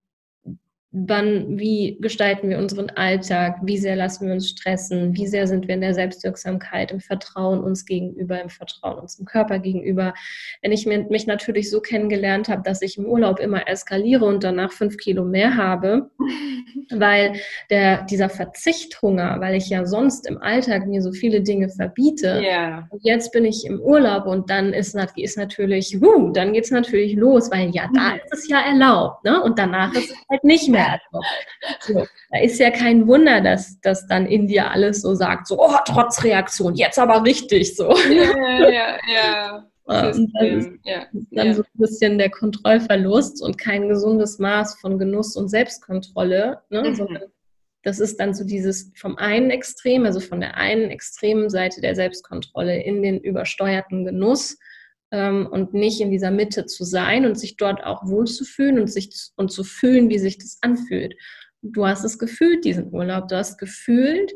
wann, 0.93 1.57
wie 1.57 1.99
gestalten 2.01 2.49
wir 2.49 2.59
unseren 2.59 2.91
Alltag, 2.91 3.59
wie 3.63 3.79
sehr 3.79 3.95
lassen 3.95 4.27
wir 4.27 4.35
uns 4.35 4.49
stressen, 4.49 5.15
wie 5.15 5.29
sehr 5.29 5.47
sind 5.47 5.69
wir 5.69 5.77
in 5.77 5.83
der 5.83 5.95
Selbstwirksamkeit, 5.95 6.91
im 6.91 6.99
Vertrauen 6.99 7.61
uns 7.61 7.85
gegenüber, 7.85 8.41
im 8.41 8.49
Vertrauen 8.49 8.99
unserem 8.99 9.25
Körper 9.25 9.61
gegenüber. 9.61 10.15
Wenn 10.63 10.73
ich 10.73 10.87
mich 10.87 11.27
natürlich 11.29 11.71
so 11.71 11.81
kennengelernt 11.81 12.49
habe, 12.49 12.63
dass 12.65 12.83
ich 12.83 12.99
im 12.99 13.07
Urlaub 13.07 13.39
immer 13.39 13.69
eskaliere 13.69 14.25
und 14.25 14.43
danach 14.43 14.73
fünf 14.73 14.97
Kilo 14.97 15.25
mehr 15.25 15.57
habe, 15.57 16.11
weil 16.91 17.35
der, 17.71 18.03
dieser 18.07 18.29
Verzichthunger, 18.29 19.37
weil 19.39 19.55
ich 19.55 19.69
ja 19.69 19.87
sonst 19.87 20.27
im 20.27 20.39
Alltag 20.39 20.89
mir 20.89 21.03
so 21.03 21.13
viele 21.13 21.41
Dinge 21.41 21.69
verbiete, 21.69 22.41
yeah. 22.43 22.89
jetzt 23.03 23.31
bin 23.31 23.45
ich 23.45 23.65
im 23.65 23.81
Urlaub 23.81 24.27
und 24.27 24.51
dann 24.51 24.73
ist, 24.73 24.99
ist 25.15 25.39
natürlich, 25.39 26.03
uh, 26.03 26.33
dann 26.33 26.53
geht 26.53 26.65
es 26.65 26.73
natürlich 26.73 27.15
los, 27.15 27.49
weil 27.53 27.71
ja, 27.71 27.89
da 27.95 28.15
mhm. 28.15 28.21
ist 28.25 28.33
es 28.33 28.49
ja 28.49 28.61
erlaubt, 28.61 29.25
ne? 29.25 29.41
Und 29.41 29.57
danach 29.57 29.95
ist 29.95 30.11
es 30.11 30.17
halt 30.29 30.43
nicht 30.43 30.69
mehr 30.69 30.80
Erdbeer. 30.81 31.21
So, 31.81 32.07
da 32.31 32.41
ist 32.41 32.59
ja 32.59 32.71
kein 32.71 33.07
Wunder, 33.07 33.41
dass, 33.41 33.81
dass 33.81 34.07
dann 34.07 34.27
in 34.27 34.47
dir 34.47 34.71
alles 34.71 35.03
so 35.03 35.15
sagt, 35.15 35.47
so, 35.47 35.59
oh, 35.61 35.77
trotz 35.87 36.23
Reaktion, 36.25 36.75
jetzt 36.75 36.99
aber 36.99 37.25
richtig 37.25 37.77
so. 37.77 37.95
Ja, 38.11 38.69
ja, 38.69 38.99
ja. 39.13 39.67
Und 39.91 40.33
dann 40.39 40.47
ist 40.47 40.71
ja, 40.85 41.07
dann 41.33 41.47
ja. 41.49 41.55
so 41.55 41.63
ein 41.63 41.79
bisschen 41.81 42.17
der 42.17 42.31
Kontrollverlust 42.31 43.43
und 43.43 43.59
kein 43.59 43.89
gesundes 43.89 44.39
Maß 44.39 44.79
von 44.79 45.01
Genuss 45.01 45.35
und 45.35 45.49
Selbstkontrolle, 45.49 46.61
ne? 46.71 46.83
Mhm. 46.83 47.19
das 47.83 47.99
ist 47.99 48.21
dann 48.21 48.33
so 48.33 48.45
dieses 48.45 48.93
vom 48.95 49.17
einen 49.17 49.51
Extrem, 49.51 50.05
also 50.05 50.21
von 50.21 50.39
der 50.39 50.57
einen 50.57 50.91
extremen 50.91 51.51
Seite 51.51 51.81
der 51.81 51.97
Selbstkontrolle 51.97 52.81
in 52.81 53.03
den 53.03 53.19
übersteuerten 53.19 54.05
Genuss 54.05 54.59
ähm, 55.11 55.49
und 55.51 55.75
nicht 55.75 56.01
in 56.01 56.11
dieser 56.11 56.31
Mitte 56.31 56.67
zu 56.67 56.85
sein 56.85 57.27
und 57.27 57.39
sich 57.39 57.57
dort 57.57 57.85
auch 57.85 58.07
wohlzufühlen 58.07 58.79
und 58.79 58.89
sich 58.89 59.11
und 59.37 59.51
zu 59.51 59.65
fühlen, 59.65 60.09
wie 60.09 60.19
sich 60.19 60.39
das 60.39 60.59
anfühlt. 60.61 61.15
Du 61.63 61.87
hast 61.87 62.05
es 62.05 62.19
gefühlt, 62.19 62.65
diesen 62.65 62.93
Urlaub. 62.93 63.29
Du 63.29 63.37
hast 63.37 63.59
gefühlt, 63.59 64.33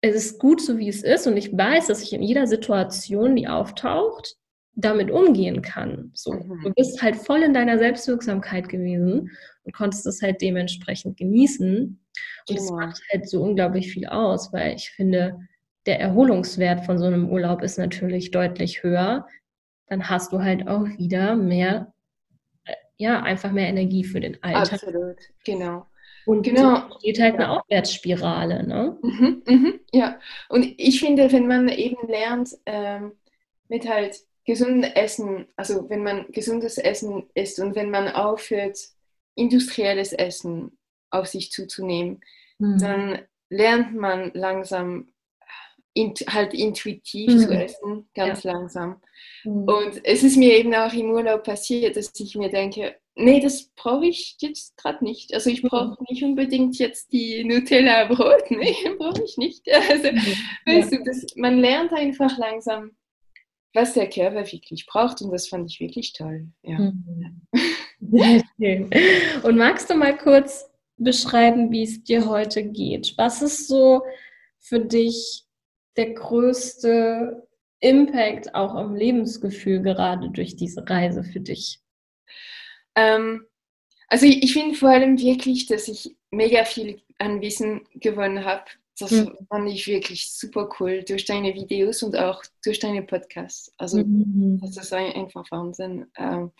es 0.00 0.14
ist 0.14 0.38
gut 0.38 0.60
so, 0.60 0.78
wie 0.78 0.88
es 0.88 1.02
ist. 1.02 1.26
Und 1.26 1.36
ich 1.36 1.56
weiß, 1.56 1.86
dass 1.86 2.02
ich 2.02 2.12
in 2.12 2.22
jeder 2.22 2.46
Situation, 2.46 3.36
die 3.36 3.48
auftaucht, 3.48 4.36
damit 4.76 5.10
umgehen 5.10 5.62
kann. 5.62 6.10
So, 6.14 6.32
mhm. 6.32 6.60
du 6.62 6.72
bist 6.74 7.00
halt 7.00 7.16
voll 7.16 7.42
in 7.42 7.54
deiner 7.54 7.78
Selbstwirksamkeit 7.78 8.68
gewesen 8.68 9.30
und 9.62 9.74
konntest 9.74 10.06
es 10.06 10.20
halt 10.20 10.42
dementsprechend 10.42 11.16
genießen. 11.16 12.00
Und 12.48 12.58
es 12.58 12.66
genau. 12.66 12.80
macht 12.80 13.00
halt 13.12 13.28
so 13.28 13.42
unglaublich 13.42 13.92
viel 13.92 14.06
aus, 14.06 14.52
weil 14.52 14.74
ich 14.74 14.90
finde, 14.90 15.38
der 15.86 16.00
Erholungswert 16.00 16.84
von 16.84 16.98
so 16.98 17.04
einem 17.06 17.30
Urlaub 17.30 17.62
ist 17.62 17.78
natürlich 17.78 18.30
deutlich 18.30 18.82
höher, 18.82 19.26
dann 19.86 20.08
hast 20.08 20.32
du 20.32 20.42
halt 20.42 20.68
auch 20.68 20.86
wieder 20.98 21.36
mehr, 21.36 21.92
äh, 22.64 22.74
ja, 22.96 23.22
einfach 23.22 23.52
mehr 23.52 23.68
Energie 23.68 24.04
für 24.04 24.20
den 24.20 24.42
Alltag. 24.42 24.74
Absolut, 24.74 25.18
genau. 25.44 25.86
Und 26.26 26.42
genau. 26.42 26.88
so 26.88 26.98
geht 26.98 27.20
halt 27.20 27.34
eine 27.34 27.50
Aufwärtsspirale, 27.50 28.66
ne? 28.66 28.98
Mhm, 29.02 29.42
mhm, 29.46 29.80
ja, 29.92 30.18
und 30.48 30.74
ich 30.78 31.00
finde, 31.00 31.30
wenn 31.32 31.46
man 31.46 31.68
eben 31.68 32.08
lernt, 32.08 32.50
ähm, 32.64 33.12
mit 33.68 33.88
halt 33.88 34.16
gesundem 34.46 34.90
Essen, 34.94 35.46
also 35.56 35.88
wenn 35.88 36.02
man 36.02 36.26
gesundes 36.32 36.78
Essen 36.78 37.28
isst 37.34 37.60
und 37.60 37.74
wenn 37.74 37.90
man 37.90 38.08
aufhört, 38.08 38.78
industrielles 39.34 40.12
Essen 40.12 40.78
auf 41.10 41.26
sich 41.26 41.50
zuzunehmen, 41.50 42.20
mhm. 42.58 42.78
dann 42.78 43.18
lernt 43.48 43.94
man 43.94 44.30
langsam 44.34 45.08
int 45.94 46.24
halt 46.28 46.52
intuitiv 46.52 47.32
mhm. 47.32 47.38
zu 47.38 47.50
essen, 47.50 48.08
ganz 48.14 48.42
ja. 48.42 48.52
langsam. 48.52 49.00
Mhm. 49.44 49.64
Und 49.64 50.00
es 50.04 50.22
ist 50.22 50.36
mir 50.36 50.58
eben 50.58 50.74
auch 50.74 50.92
im 50.92 51.10
Urlaub 51.10 51.44
passiert, 51.44 51.96
dass 51.96 52.12
ich 52.18 52.34
mir 52.34 52.50
denke, 52.50 52.96
nee, 53.14 53.40
das 53.40 53.70
brauche 53.76 54.06
ich 54.06 54.36
jetzt 54.40 54.76
gerade 54.76 55.04
nicht. 55.04 55.32
Also 55.32 55.50
ich 55.50 55.62
brauche 55.62 55.96
mhm. 56.00 56.06
nicht 56.08 56.24
unbedingt 56.24 56.78
jetzt 56.78 57.12
die 57.12 57.44
Nutella-Brot, 57.44 58.44
nee, 58.50 58.76
brauche 58.98 59.22
ich 59.24 59.36
nicht. 59.36 59.66
Also, 59.88 60.10
mhm. 60.10 60.36
weißt 60.66 60.92
du, 60.92 61.04
das, 61.04 61.26
man 61.36 61.58
lernt 61.58 61.92
einfach 61.92 62.36
langsam, 62.38 62.90
was 63.72 63.94
der 63.94 64.08
Körper 64.08 64.50
wirklich 64.50 64.86
braucht 64.86 65.22
und 65.22 65.32
das 65.32 65.48
fand 65.48 65.70
ich 65.70 65.80
wirklich 65.80 66.12
toll. 66.12 66.48
Ja. 66.62 66.78
Mhm. 66.78 67.42
Und 69.42 69.56
magst 69.56 69.90
du 69.90 69.94
mal 69.94 70.16
kurz 70.16 70.70
beschreiben, 70.96 71.72
wie 71.72 71.82
es 71.82 72.04
dir 72.04 72.28
heute 72.28 72.62
geht? 72.64 73.14
Was 73.16 73.42
ist 73.42 73.66
so 73.66 74.02
für 74.60 74.80
dich 74.80 75.43
der 75.96 76.14
größte 76.14 77.46
Impact 77.80 78.54
auch 78.54 78.74
am 78.74 78.94
Lebensgefühl 78.94 79.82
gerade 79.82 80.30
durch 80.30 80.56
diese 80.56 80.88
Reise 80.88 81.22
für 81.22 81.40
dich? 81.40 81.80
Ähm, 82.94 83.46
also 84.08 84.26
ich, 84.26 84.42
ich 84.42 84.52
finde 84.52 84.74
vor 84.74 84.90
allem 84.90 85.18
wirklich, 85.18 85.66
dass 85.66 85.88
ich 85.88 86.16
mega 86.30 86.64
viel 86.64 87.00
an 87.18 87.40
Wissen 87.40 87.82
gewonnen 87.94 88.44
habe. 88.44 88.64
Das 88.98 89.10
mhm. 89.10 89.36
fand 89.48 89.68
ich 89.68 89.86
wirklich 89.86 90.30
super 90.30 90.68
cool 90.78 91.02
durch 91.02 91.24
deine 91.24 91.52
Videos 91.54 92.02
und 92.02 92.16
auch 92.16 92.44
durch 92.64 92.78
deine 92.78 93.02
Podcasts. 93.02 93.74
Also 93.76 93.98
mhm. 93.98 94.60
das 94.60 94.76
ist 94.76 94.92
einfach 94.92 95.50
Wahnsinn. 95.50 96.06
Ähm, 96.16 96.52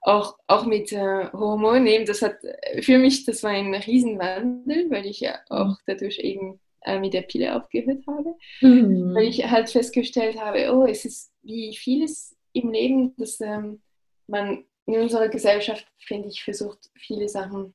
auch, 0.00 0.38
auch 0.46 0.64
mit 0.64 0.92
äh, 0.92 1.30
Hormonen, 1.32 2.06
das 2.06 2.22
hat 2.22 2.38
für 2.80 2.98
mich, 2.98 3.24
das 3.24 3.42
war 3.42 3.50
ein 3.50 3.74
Riesenwandel, 3.74 4.90
weil 4.90 5.06
ich 5.06 5.20
ja 5.20 5.38
auch 5.48 5.76
dadurch 5.86 6.18
eben 6.18 6.60
äh, 6.82 6.98
mit 6.98 7.14
der 7.14 7.22
Pille 7.22 7.54
aufgehört 7.56 8.04
habe, 8.06 8.34
mhm. 8.60 9.14
weil 9.14 9.28
ich 9.28 9.48
halt 9.50 9.70
festgestellt 9.70 10.40
habe, 10.40 10.72
oh, 10.72 10.84
es 10.84 11.04
ist 11.04 11.32
wie 11.42 11.74
vieles 11.76 12.36
im 12.52 12.70
Leben, 12.70 13.14
dass 13.16 13.40
ähm, 13.40 13.80
man 14.26 14.64
in 14.86 15.00
unserer 15.00 15.28
Gesellschaft, 15.28 15.86
finde 15.98 16.28
ich, 16.28 16.42
versucht, 16.42 16.90
viele 16.94 17.28
Sachen, 17.28 17.74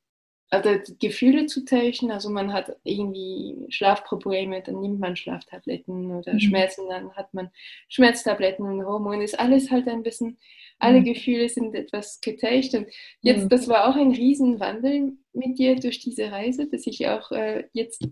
also 0.50 0.70
Gefühle 1.00 1.48
zu 1.48 1.66
täuschen. 1.66 2.12
Also 2.12 2.30
man 2.30 2.54
hat 2.54 2.76
irgendwie 2.84 3.66
Schlafprobleme, 3.70 4.62
dann 4.62 4.82
nimmt 4.82 5.00
man 5.00 5.16
Schlaftabletten 5.16 6.12
oder 6.12 6.34
mhm. 6.34 6.40
Schmerzen, 6.40 6.88
dann 6.90 7.12
hat 7.14 7.34
man 7.34 7.50
Schmerztabletten 7.90 8.66
und 8.66 8.86
Hormone. 8.86 9.24
Ist 9.24 9.40
alles 9.40 9.72
halt 9.72 9.88
ein 9.88 10.04
bisschen, 10.04 10.38
alle 10.80 11.00
mhm. 11.00 11.06
Gefühle 11.06 11.50
sind 11.50 11.76
etwas 11.76 12.22
getäuscht. 12.22 12.74
Und 12.76 12.88
jetzt, 13.22 13.46
mhm. 13.46 13.50
das 13.50 13.68
war 13.68 13.90
auch 13.90 13.96
ein 13.96 14.12
Riesenwandel 14.12 15.14
mit 15.34 15.58
dir 15.58 15.76
durch 15.76 16.00
diese 16.00 16.32
Reise, 16.32 16.68
dass 16.68 16.86
ich 16.86 17.08
auch 17.08 17.32
äh, 17.32 17.66
jetzt 17.74 18.08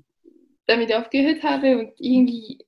damit 0.72 0.94
aufgehört 0.94 1.44
habe 1.44 1.78
und 1.78 1.94
irgendwie 1.98 2.60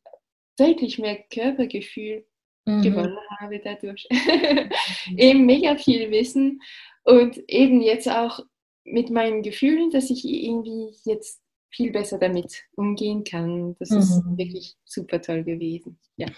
deutlich 0.58 1.00
mehr 1.00 1.18
Körpergefühl 1.34 2.26
mhm. 2.66 2.82
gewonnen 2.82 3.18
habe 3.40 3.60
dadurch. 3.64 4.08
eben 5.18 5.46
mega 5.46 5.76
viel 5.78 6.12
Wissen 6.12 6.62
und 7.04 7.38
eben 7.48 7.82
jetzt 7.82 8.10
auch 8.10 8.40
mit 8.86 9.10
meinen 9.10 9.42
Gefühlen, 9.42 9.92
dass 9.92 10.10
ich 10.10 10.26
irgendwie 10.26 10.94
jetzt 11.06 11.42
viel 11.70 11.92
besser 11.92 12.20
damit 12.20 12.64
umgehen 12.76 13.24
kann. 13.24 13.76
Das 13.80 13.90
mhm. 13.90 13.98
ist 13.98 14.24
wirklich 14.38 14.76
super 14.86 15.22
toll 15.22 15.44
gewesen. 15.44 15.98
Ja. 16.18 16.28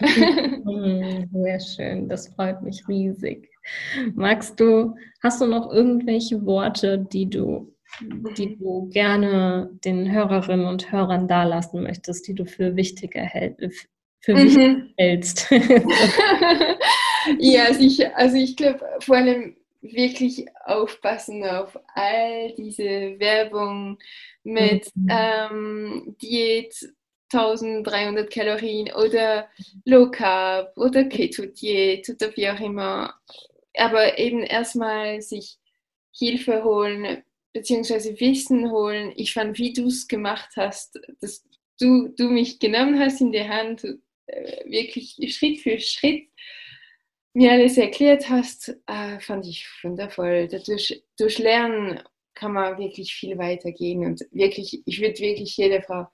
Mhm, 0.66 1.30
sehr 1.32 1.60
schön, 1.60 2.08
das 2.08 2.26
freut 2.34 2.60
mich 2.62 2.82
riesig. 2.88 3.48
Magst 4.14 4.58
du, 4.58 4.96
hast 5.22 5.40
du 5.40 5.46
noch 5.46 5.72
irgendwelche 5.72 6.44
Worte, 6.44 6.98
die 6.98 7.30
du 7.30 7.72
die 8.00 8.56
du 8.56 8.88
gerne 8.92 9.70
den 9.84 10.10
Hörerinnen 10.10 10.66
und 10.66 10.90
Hörern 10.92 11.28
dalassen 11.28 11.82
möchtest, 11.82 12.26
die 12.28 12.34
du 12.34 12.44
für 12.44 12.76
wichtig, 12.76 13.14
erhält, 13.14 13.58
für 14.20 14.34
mhm. 14.34 14.44
wichtig 14.44 14.94
hältst? 14.96 15.50
ja, 17.38 17.72
sicher. 17.74 18.12
Also 18.16 18.36
ich 18.36 18.56
glaube, 18.56 18.80
vor 19.00 19.16
allem 19.16 19.56
wirklich 19.80 20.46
aufpassen 20.64 21.44
auf 21.44 21.78
all 21.94 22.52
diese 22.56 23.18
Werbung 23.18 23.98
mit 24.42 24.90
mhm. 24.94 25.08
ähm, 25.10 26.16
Diät 26.20 26.74
1300 27.32 28.30
Kalorien 28.30 28.92
oder 28.92 29.48
Low 29.84 30.10
Carb 30.10 30.76
oder 30.76 31.04
Keto 31.04 31.46
Diät 31.46 32.08
oder 32.08 32.34
wie 32.36 32.48
auch 32.48 32.60
immer. 32.60 33.14
Aber 33.76 34.18
eben 34.18 34.42
erstmal 34.42 35.20
sich 35.20 35.58
Hilfe 36.12 36.64
holen, 36.64 37.22
beziehungsweise 37.56 38.20
Wissen 38.20 38.70
holen. 38.70 39.12
Ich 39.16 39.32
fand, 39.32 39.58
wie 39.58 39.72
du 39.72 39.86
es 39.86 40.06
gemacht 40.06 40.50
hast, 40.56 41.00
dass 41.20 41.42
du, 41.80 42.08
du 42.08 42.28
mich 42.28 42.58
genommen 42.58 42.98
hast 43.00 43.22
in 43.22 43.32
die 43.32 43.48
Hand, 43.48 43.82
äh, 44.26 44.70
wirklich 44.70 45.16
Schritt 45.34 45.60
für 45.60 45.80
Schritt 45.80 46.28
mir 47.32 47.52
alles 47.52 47.78
erklärt 47.78 48.28
hast, 48.28 48.76
äh, 48.86 49.20
fand 49.20 49.46
ich 49.46 49.66
wundervoll. 49.82 50.48
Dadurch, 50.48 51.02
durch 51.18 51.38
Lernen 51.38 52.02
kann 52.34 52.52
man 52.52 52.76
wirklich 52.78 53.14
viel 53.14 53.38
weitergehen 53.38 54.04
und 54.04 54.26
wirklich, 54.32 54.82
ich 54.84 55.00
würde 55.00 55.18
wirklich 55.20 55.56
jeder 55.56 55.82
Frau 55.82 56.06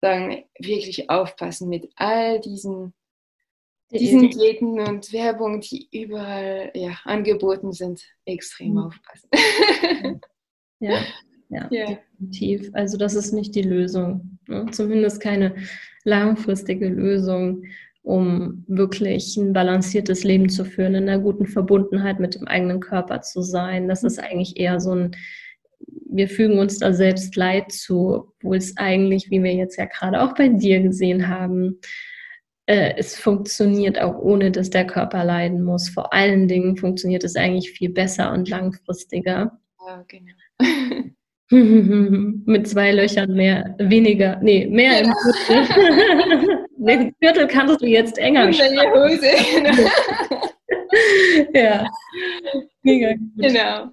sagen, 0.00 0.44
wirklich 0.58 1.08
aufpassen 1.10 1.68
mit 1.68 1.88
all 1.94 2.40
diesen, 2.40 2.92
diesen 3.90 4.30
Diäten 4.30 4.80
und 4.80 5.12
Werbung, 5.12 5.60
die 5.60 5.88
überall 5.92 6.72
ja, 6.74 6.98
angeboten 7.04 7.72
sind, 7.72 8.02
extrem 8.24 8.72
mhm. 8.72 8.78
aufpassen. 8.78 9.30
Ja, 10.80 11.00
ja, 11.48 11.68
yeah. 11.72 11.98
definitiv. 12.20 12.70
Also 12.74 12.98
das 12.98 13.14
ist 13.14 13.32
nicht 13.32 13.54
die 13.54 13.62
Lösung. 13.62 14.38
Ne? 14.46 14.66
Zumindest 14.70 15.20
keine 15.20 15.54
langfristige 16.04 16.88
Lösung, 16.88 17.64
um 18.02 18.64
wirklich 18.68 19.36
ein 19.36 19.52
balanciertes 19.52 20.24
Leben 20.24 20.48
zu 20.48 20.64
führen, 20.64 20.94
in 20.94 21.08
einer 21.08 21.18
guten 21.18 21.46
Verbundenheit 21.46 22.20
mit 22.20 22.34
dem 22.34 22.46
eigenen 22.46 22.80
Körper 22.80 23.22
zu 23.22 23.42
sein. 23.42 23.88
Das 23.88 24.04
ist 24.04 24.18
eigentlich 24.18 24.58
eher 24.58 24.80
so 24.80 24.94
ein 24.94 25.16
wir 26.10 26.28
fügen 26.28 26.58
uns 26.58 26.78
da 26.78 26.92
selbst 26.92 27.36
Leid 27.36 27.70
zu, 27.70 28.32
obwohl 28.36 28.56
es 28.56 28.76
eigentlich, 28.76 29.30
wie 29.30 29.42
wir 29.42 29.54
jetzt 29.54 29.76
ja 29.76 29.84
gerade 29.84 30.22
auch 30.22 30.34
bei 30.34 30.48
dir 30.48 30.80
gesehen 30.80 31.28
haben, 31.28 31.80
äh, 32.66 32.94
es 32.96 33.16
funktioniert 33.16 34.00
auch 34.00 34.18
ohne, 34.18 34.50
dass 34.50 34.70
der 34.70 34.86
Körper 34.86 35.24
leiden 35.24 35.62
muss. 35.62 35.88
Vor 35.88 36.12
allen 36.12 36.48
Dingen 36.48 36.76
funktioniert 36.76 37.24
es 37.24 37.36
eigentlich 37.36 37.70
viel 37.70 37.90
besser 37.90 38.32
und 38.32 38.48
langfristiger. 38.48 39.58
Ja, 39.86 40.04
genau. 40.08 40.32
Mit 41.50 42.68
zwei 42.68 42.92
Löchern 42.92 43.32
mehr, 43.32 43.74
weniger, 43.78 44.38
nee, 44.42 44.66
mehr 44.66 44.92
ja. 44.92 44.98
im 44.98 45.12
Gürtel. 45.12 46.66
Den 46.76 47.14
Gürtel 47.20 47.46
kannst 47.46 47.80
du 47.80 47.86
jetzt 47.86 48.18
enger 48.18 48.48
Hose, 48.48 49.30
genau. 49.54 49.90
ja, 51.54 51.90
mega 52.82 53.14
gut. 53.14 53.30
Genau. 53.36 53.90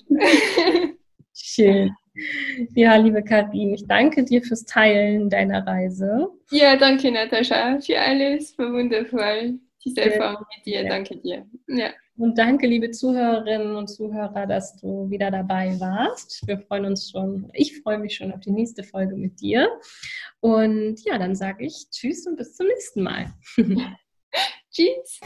Schön. 1.33 1.91
Ja, 2.75 2.95
liebe 2.95 3.23
Karin, 3.23 3.73
ich 3.73 3.87
danke 3.87 4.23
dir 4.23 4.41
fürs 4.41 4.65
Teilen 4.65 5.29
deiner 5.29 5.65
Reise. 5.65 6.29
Ja, 6.51 6.75
danke 6.75 7.11
Natascha 7.11 7.79
für 7.79 7.99
alles. 7.99 8.57
War 8.57 8.71
wundervoll. 8.71 9.59
Diese 9.83 10.01
Erfahrung 10.01 10.45
mit 10.55 10.65
dir. 10.65 10.87
Danke 10.87 11.17
dir. 11.17 11.45
Ja. 11.67 11.89
Und 12.17 12.37
danke, 12.37 12.65
liebe 12.65 12.91
Zuhörerinnen 12.91 13.75
und 13.75 13.87
Zuhörer, 13.87 14.47
dass 14.47 14.77
du 14.77 15.09
wieder 15.09 15.31
dabei 15.31 15.77
warst. 15.81 16.47
Wir 16.47 16.59
freuen 16.59 16.85
uns 16.85 17.09
schon, 17.11 17.49
ich 17.51 17.81
freue 17.81 17.97
mich 17.97 18.15
schon 18.15 18.31
auf 18.31 18.39
die 18.39 18.51
nächste 18.51 18.83
Folge 18.83 19.17
mit 19.17 19.41
dir. 19.41 19.67
Und 20.39 21.03
ja, 21.03 21.17
dann 21.17 21.35
sage 21.35 21.65
ich 21.65 21.87
Tschüss 21.91 22.25
und 22.25 22.37
bis 22.37 22.55
zum 22.55 22.67
nächsten 22.67 23.03
Mal. 23.03 23.33
Tschüss. 24.71 25.19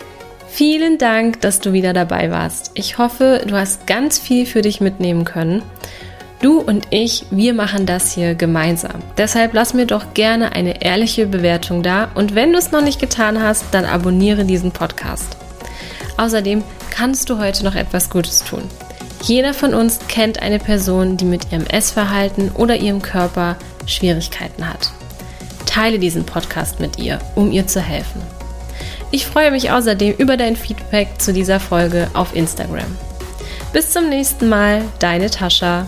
Vielen 0.48 0.98
Dank, 0.98 1.42
dass 1.42 1.60
du 1.60 1.74
wieder 1.74 1.94
dabei 1.94 2.32
warst. 2.32 2.72
Ich 2.74 2.98
hoffe, 2.98 3.44
du 3.46 3.56
hast 3.56 3.86
ganz 3.86 4.18
viel 4.18 4.48
für 4.48 4.64
dich 4.64 4.82
mitnehmen 4.82 5.26
können. 5.26 5.62
Du 6.42 6.60
und 6.60 6.88
ich, 6.90 7.26
wir 7.30 7.54
machen 7.54 7.86
das 7.86 8.14
hier 8.14 8.34
gemeinsam. 8.34 9.04
Deshalb 9.16 9.54
lass 9.54 9.76
mir 9.76 9.86
doch 9.86 10.16
gerne 10.16 10.54
eine 10.54 10.84
ehrliche 10.84 11.28
Bewertung 11.28 11.84
da 11.84 12.12
und 12.16 12.34
wenn 12.34 12.52
du 12.52 12.58
es 12.58 12.72
noch 12.72 12.82
nicht 12.82 13.00
getan 13.00 13.44
hast, 13.44 13.74
dann 13.74 13.86
abonniere 13.86 14.46
diesen 14.46 14.72
Podcast. 14.72 15.38
Außerdem 16.20 16.66
kannst 16.90 17.30
du 17.30 17.40
heute 17.40 17.64
noch 17.64 17.76
etwas 17.76 18.10
Gutes 18.10 18.44
tun. 18.44 18.64
Jeder 19.24 19.54
von 19.54 19.74
uns 19.74 20.00
kennt 20.10 20.42
eine 20.42 20.60
Person, 20.60 21.16
die 21.16 21.24
mit 21.24 21.50
ihrem 21.50 21.66
Essverhalten 21.66 22.52
oder 22.52 22.76
ihrem 22.76 23.02
Körper 23.02 23.56
Schwierigkeiten 23.86 24.68
hat. 24.68 24.92
Teile 25.66 25.98
diesen 25.98 26.26
Podcast 26.26 26.82
mit 26.82 27.00
ihr, 27.00 27.20
um 27.36 27.52
ihr 27.52 27.68
zu 27.68 27.80
helfen. 27.80 28.22
Ich 29.12 29.26
freue 29.26 29.52
mich 29.52 29.72
außerdem 29.72 30.16
über 30.18 30.36
dein 30.36 30.58
Feedback 30.58 31.08
zu 31.20 31.32
dieser 31.32 31.62
Folge 31.62 32.10
auf 32.14 32.36
Instagram. 32.36 32.98
Bis 33.72 33.94
zum 33.94 34.10
nächsten 34.10 34.50
Mal, 34.50 34.82
deine 35.00 35.30
Tascha. 35.30 35.88